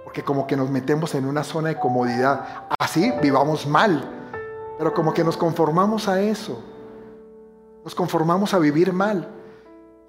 [0.03, 2.67] porque como que nos metemos en una zona de comodidad.
[2.77, 4.07] Así vivamos mal,
[4.77, 6.63] pero como que nos conformamos a eso.
[7.83, 9.27] Nos conformamos a vivir mal.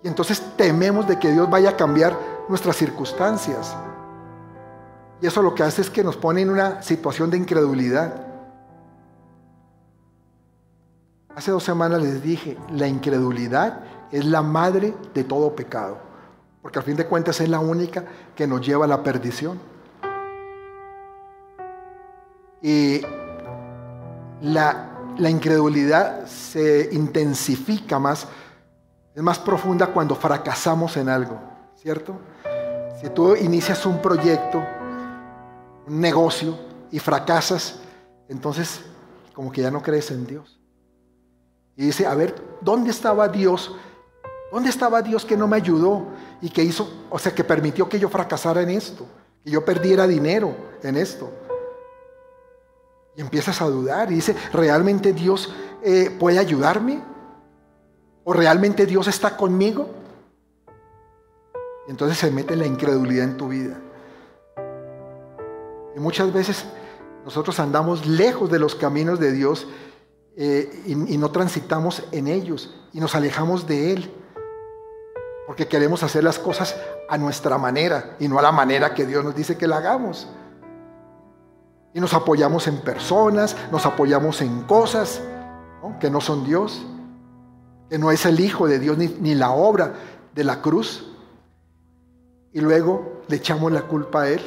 [0.02, 2.14] Y entonces tememos de que Dios vaya a cambiar
[2.50, 3.74] nuestras circunstancias.
[5.22, 8.26] Y eso lo que hace es que nos pone en una situación de incredulidad.
[11.34, 13.80] Hace dos semanas les dije, la incredulidad
[14.14, 15.98] es la madre de todo pecado,
[16.62, 18.04] porque al fin de cuentas es la única
[18.36, 19.58] que nos lleva a la perdición.
[22.62, 23.00] Y
[24.40, 28.28] la, incredulidad se intensifica más,
[29.16, 31.36] es más profunda cuando fracasamos en algo,
[31.74, 32.14] ¿cierto?
[33.00, 34.64] Si tú inicias un proyecto,
[35.88, 36.56] un negocio
[36.92, 37.80] y fracasas,
[38.28, 38.80] entonces
[39.34, 40.60] como que ya no crees en Dios.
[41.76, 43.74] Y dice, a ver, ¿dónde estaba Dios?
[44.54, 46.06] ¿Dónde estaba Dios que no me ayudó
[46.40, 49.04] y que hizo, o sea, que permitió que yo fracasara en esto,
[49.42, 51.28] que yo perdiera dinero en esto?
[53.16, 55.52] Y empiezas a dudar y dice, ¿realmente Dios
[55.82, 57.02] eh, puede ayudarme?
[58.22, 59.88] ¿O realmente Dios está conmigo?
[61.88, 63.76] Y entonces se mete la incredulidad en tu vida.
[65.96, 66.64] Y muchas veces
[67.24, 69.66] nosotros andamos lejos de los caminos de Dios
[70.36, 74.20] eh, y, no transitamos en ellos y nos alejamos de Él.
[75.46, 76.76] Porque queremos hacer las cosas
[77.08, 80.28] a nuestra manera y no a la manera que Dios nos dice que la hagamos.
[81.92, 85.20] Y nos apoyamos en personas, nos apoyamos en cosas
[86.00, 86.84] que no son Dios,
[87.90, 89.94] que no es el Hijo de Dios ni, ni la obra
[90.34, 91.06] de la cruz.
[92.52, 94.40] Y luego le echamos la culpa a Él.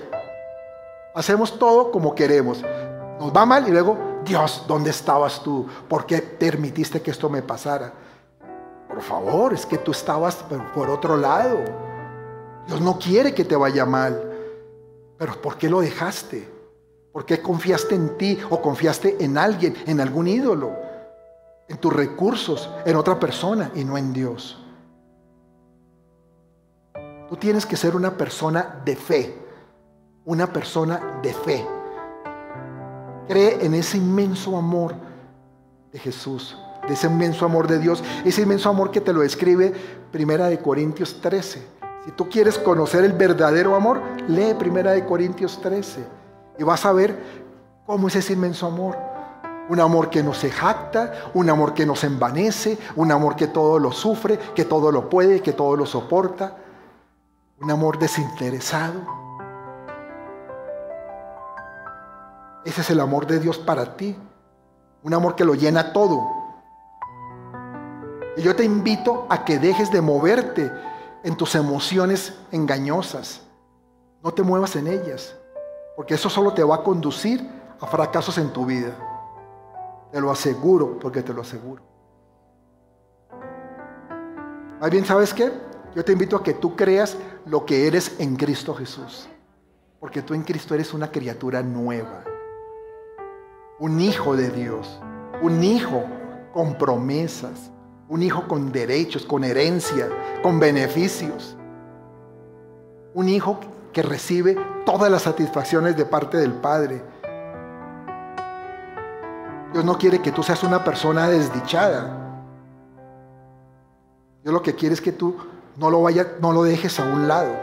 [1.14, 2.64] Hacemos todo como queremos.
[3.20, 5.68] Nos va mal y luego Dios, ¿dónde estabas tú?
[5.88, 7.93] ¿Por qué permitiste que esto me pasara?
[8.98, 10.43] Por favor, es que tú estabas
[10.74, 11.60] por otro lado.
[12.66, 14.20] Dios no quiere que te vaya mal.
[15.20, 16.50] Pero ¿por qué lo dejaste?
[17.14, 20.72] ¿Por qué confiaste en ti o confiaste en alguien, en algún ídolo?
[21.68, 24.66] En tus recursos, en otra persona y no en Dios.
[27.30, 29.38] Tú tienes que ser una persona de fe.
[30.26, 31.68] Una persona de fe.
[33.28, 34.95] Cree en ese inmenso amor
[35.91, 36.58] de Jesús,
[36.88, 39.74] de ese inmenso amor de Dios, ese inmenso amor que te lo describe
[40.12, 41.62] Primera de Corintios 13.
[42.06, 46.04] Si tú quieres conocer el verdadero amor, lee Primera de Corintios 13
[46.58, 47.18] y vas a ver
[47.86, 48.98] cómo es ese inmenso amor.
[49.70, 53.48] Un amor que no se jacta, un amor que no se envanece, un amor que
[53.48, 56.56] todo lo sufre, que todo lo puede, que todo lo soporta.
[57.60, 59.18] Un amor desinteresado,
[62.68, 64.14] Ese es el amor de Dios para ti.
[65.02, 66.28] Un amor que lo llena todo.
[68.38, 70.72] Y yo te invito a que dejes de moverte
[71.24, 73.42] en tus emociones engañosas.
[74.24, 75.36] No te muevas en ellas.
[75.96, 77.46] Porque eso solo te va a conducir
[77.82, 78.96] a fracasos en tu vida.
[80.12, 81.82] Te lo aseguro, porque te lo aseguro.
[84.80, 85.52] Más bien, ¿sabes qué?
[85.96, 89.28] Yo te invito a que tú creas lo que eres en Cristo Jesús.
[90.00, 92.24] Porque tú en Cristo eres una criatura nueva
[93.80, 95.00] un hijo de Dios,
[95.42, 96.04] un hijo
[96.54, 97.72] con promesas,
[98.10, 100.10] un hijo con derechos, con herencia,
[100.41, 101.58] con beneficios,
[103.14, 103.60] un hijo
[103.91, 107.01] que recibe todas las satisfacciones de parte del Padre.
[109.74, 112.43] Dios no quiere que tú seas una persona desdichada.
[114.43, 115.36] Dios lo que quiere es que tú
[115.78, 117.53] no lo, vaya, no lo dejes a un lado.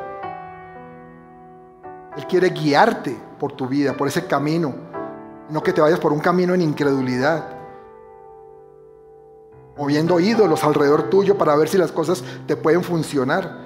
[2.17, 4.75] Él quiere guiarte por tu vida, por ese camino
[5.49, 7.45] no que te vayas por un camino en incredulidad,
[9.77, 13.59] moviendo ídolos alrededor tuyo para ver si las cosas te pueden funcionar.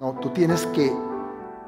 [0.00, 0.92] No, tú tienes que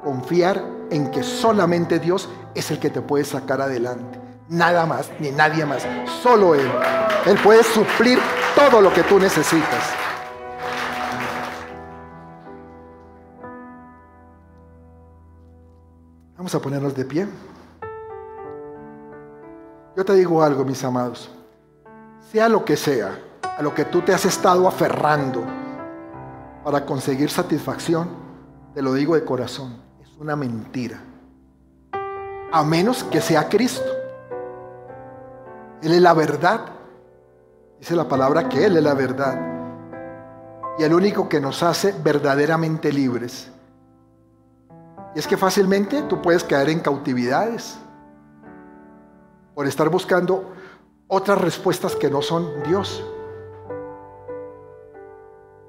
[0.03, 4.19] confiar en que solamente Dios es el que te puede sacar adelante.
[4.47, 5.85] Nada más, ni nadie más.
[6.21, 6.69] Solo Él.
[7.25, 8.19] Él puede suplir
[8.55, 9.93] todo lo que tú necesitas.
[16.37, 17.27] Vamos a ponernos de pie.
[19.95, 21.29] Yo te digo algo, mis amados.
[22.31, 25.43] Sea lo que sea, a lo que tú te has estado aferrando
[26.63, 28.07] para conseguir satisfacción,
[28.75, 31.01] te lo digo de corazón, es una mentira.
[32.51, 33.89] A menos que sea Cristo.
[35.81, 36.61] Él es la verdad.
[37.79, 39.39] Dice la palabra que Él es la verdad.
[40.77, 43.49] Y el único que nos hace verdaderamente libres.
[45.15, 47.75] Y es que fácilmente tú puedes caer en cautividades
[49.55, 50.53] por estar buscando
[51.09, 53.03] otras respuestas que no son Dios.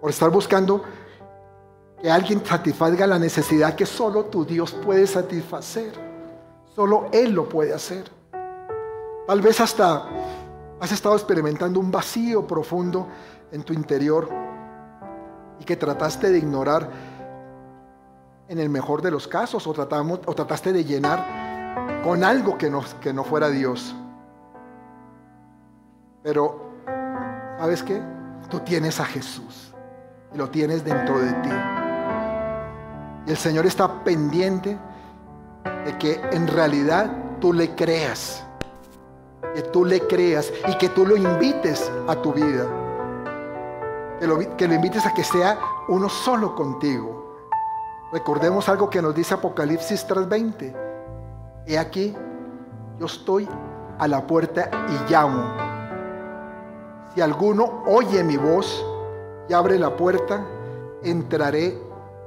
[0.00, 0.84] Por estar buscando
[2.00, 5.92] que alguien satisfaga la necesidad que solo tu Dios puede satisfacer.
[6.74, 8.04] Solo Él lo puede hacer.
[9.26, 10.04] Tal vez hasta
[10.78, 13.06] has estado experimentando un vacío profundo
[13.50, 14.28] en tu interior
[15.58, 16.90] y que trataste de ignorar
[18.48, 22.70] en el mejor de los casos o, tratamos, o trataste de llenar con algo que
[22.70, 23.94] no, que no fuera Dios.
[26.22, 26.60] Pero,
[27.58, 28.00] ¿sabes qué?
[28.50, 29.72] Tú tienes a Jesús
[30.34, 31.50] y lo tienes dentro de ti.
[33.26, 34.78] Y el Señor está pendiente
[35.84, 37.10] de que en realidad
[37.40, 38.44] tú le creas.
[39.54, 42.66] Que tú le creas y que tú lo invites a tu vida.
[44.18, 45.58] Que lo, invites a que sea
[45.88, 47.48] uno solo contigo.
[48.12, 50.76] Recordemos algo que nos dice Apocalipsis 3:20.
[51.66, 52.14] He aquí,
[52.98, 53.48] yo estoy
[53.98, 55.69] a la puerta y llamo.
[57.14, 58.84] Si alguno oye mi voz
[59.48, 60.44] y abre la puerta,
[61.02, 61.78] entraré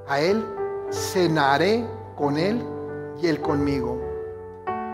[0.08, 0.46] a él
[0.94, 2.64] cenaré con Él
[3.22, 4.00] y Él conmigo.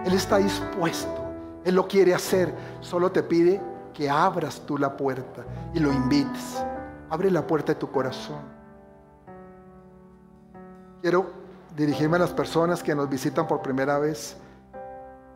[0.06, 1.22] Él está dispuesto,
[1.66, 3.62] Él lo quiere hacer, solo te pide
[3.94, 6.64] que abras tú la puerta y lo invites.
[7.10, 8.40] Abre la puerta de tu corazón.
[11.02, 11.32] Quiero
[11.76, 14.38] dirigirme a las personas que nos visitan por primera vez,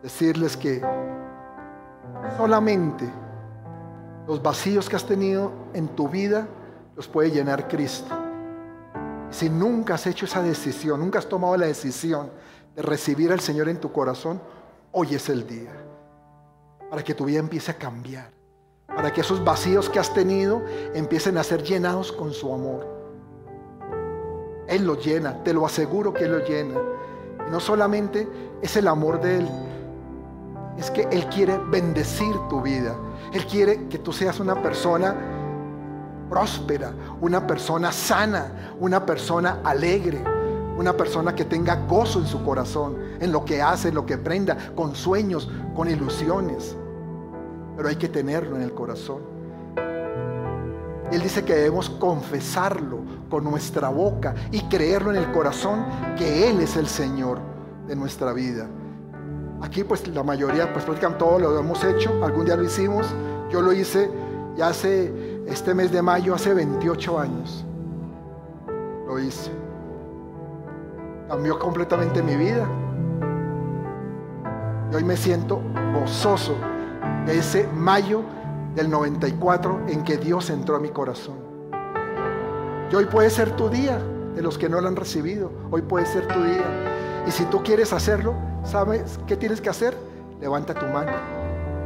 [0.01, 0.81] decirles que
[2.37, 3.09] solamente
[4.27, 6.47] los vacíos que has tenido en tu vida
[6.95, 8.15] los puede llenar Cristo.
[9.29, 12.29] Si nunca has hecho esa decisión, nunca has tomado la decisión
[12.75, 14.39] de recibir al Señor en tu corazón,
[14.91, 15.71] hoy es el día.
[16.89, 18.31] Para que tu vida empiece a cambiar.
[18.87, 20.61] Para que esos vacíos que has tenido
[20.93, 22.85] empiecen a ser llenados con su amor.
[24.67, 26.79] Él lo llena, te lo aseguro que Él lo llena.
[27.47, 28.27] Y no solamente
[28.61, 29.49] es el amor de Él,
[30.77, 32.95] es que Él quiere bendecir tu vida.
[33.33, 35.15] Él quiere que tú seas una persona
[36.29, 40.23] próspera, una persona sana, una persona alegre,
[40.77, 44.17] una persona que tenga gozo en su corazón, en lo que hace, en lo que
[44.17, 46.75] prenda, con sueños, con ilusiones.
[47.77, 49.33] Pero hay que tenerlo en el corazón.
[51.11, 55.85] Él dice que debemos confesarlo con nuestra boca y creerlo en el corazón
[56.17, 57.39] que Él es el Señor
[57.87, 58.67] de nuestra vida.
[59.61, 63.05] Aquí pues la mayoría, pues prácticamente todo lo hemos hecho, algún día lo hicimos,
[63.49, 64.09] yo lo hice
[64.55, 65.11] ya hace
[65.47, 67.65] este mes de mayo hace 28 años.
[69.07, 69.51] Lo hice.
[71.27, 72.67] Cambió completamente mi vida.
[74.91, 75.61] Y hoy me siento
[75.93, 76.55] gozoso
[77.25, 78.21] de ese mayo
[78.75, 81.35] del 94 en que Dios entró a mi corazón.
[82.91, 83.97] Y hoy puede ser tu día,
[84.35, 85.51] de los que no lo han recibido.
[85.71, 86.63] Hoy puede ser tu día.
[87.27, 89.97] Y si tú quieres hacerlo, ¿sabes qué tienes que hacer?
[90.41, 91.11] Levanta tu mano.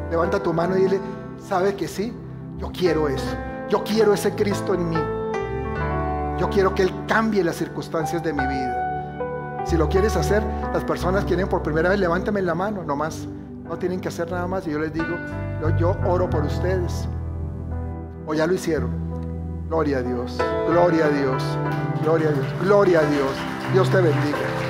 [0.10, 1.00] Levanta tu mano y dile,
[1.48, 2.14] ¿sabe que sí?
[2.58, 3.36] Yo quiero eso.
[3.70, 4.98] Yo quiero ese Cristo en mí.
[6.40, 9.64] Yo quiero que Él cambie las circunstancias de mi vida.
[9.66, 10.42] Si lo quieres hacer,
[10.74, 13.28] las personas que vienen por primera vez, levántame la mano, nomás.
[13.68, 14.66] No tienen que hacer nada más.
[14.66, 15.18] Y yo les digo,
[15.78, 17.08] yo, oro por ustedes.
[18.26, 18.90] O ya lo hicieron.
[19.68, 20.38] Gloria a Dios,
[20.70, 21.44] gloria a Dios,
[22.02, 23.32] gloria a Dios, gloria a Dios.
[23.74, 24.67] Dios te bendiga.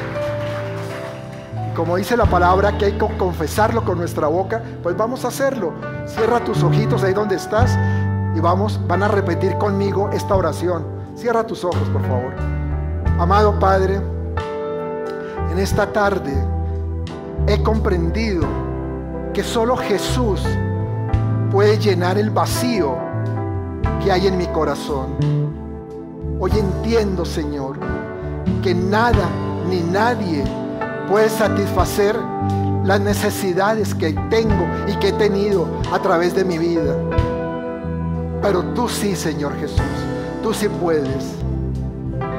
[1.78, 5.74] Como dice la palabra que hay que confesarlo con nuestra boca, pues vamos a hacerlo.
[6.08, 7.78] Cierra tus ojitos ahí donde estás
[8.36, 10.84] y vamos, van a repetir conmigo esta oración.
[11.16, 12.34] Cierra tus ojos, por favor.
[13.20, 14.02] Amado Padre,
[15.52, 16.34] en esta tarde
[17.46, 18.48] he comprendido
[19.32, 20.42] que solo Jesús
[21.52, 22.98] puede llenar el vacío
[24.04, 25.14] que hay en mi corazón.
[26.40, 27.78] Hoy entiendo, Señor,
[28.64, 29.30] que nada
[29.70, 30.44] ni nadie
[31.08, 32.18] puede satisfacer
[32.84, 36.96] las necesidades que tengo y que he tenido a través de mi vida.
[38.42, 39.82] Pero tú sí, Señor Jesús,
[40.44, 41.36] tú sí puedes.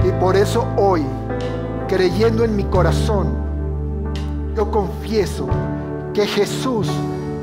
[0.07, 1.05] Y por eso hoy,
[1.89, 3.29] creyendo en mi corazón,
[4.57, 5.47] yo confieso
[6.15, 6.89] que Jesús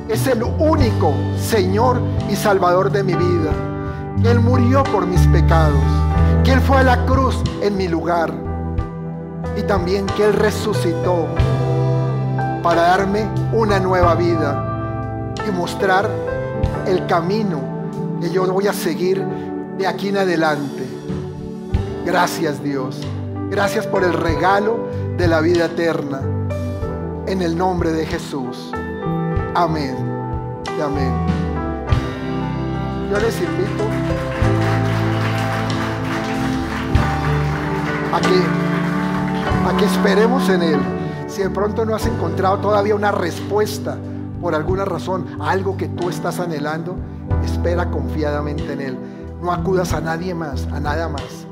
[0.09, 1.99] es el único Señor
[2.29, 3.51] y Salvador de mi vida.
[4.23, 5.79] Él murió por mis pecados.
[6.43, 8.44] Que Él fue a la cruz en mi lugar.
[9.57, 11.27] Y también que Él resucitó
[12.61, 16.09] para darme una nueva vida y mostrar
[16.87, 17.61] el camino
[18.21, 19.23] que yo voy a seguir
[19.77, 20.83] de aquí en adelante.
[22.05, 22.99] Gracias Dios.
[23.49, 24.87] Gracias por el regalo
[25.17, 26.21] de la vida eterna.
[27.27, 28.71] En el nombre de Jesús.
[29.53, 29.95] Amén.
[30.77, 31.13] Y amén.
[33.11, 33.83] Yo les invito
[38.11, 38.64] a que,
[39.65, 40.79] a que esperemos en Él.
[41.27, 43.97] Si de pronto no has encontrado todavía una respuesta
[44.39, 46.95] por alguna razón, algo que tú estás anhelando,
[47.43, 48.97] espera confiadamente en Él.
[49.41, 51.47] No acudas a nadie más, a nada más.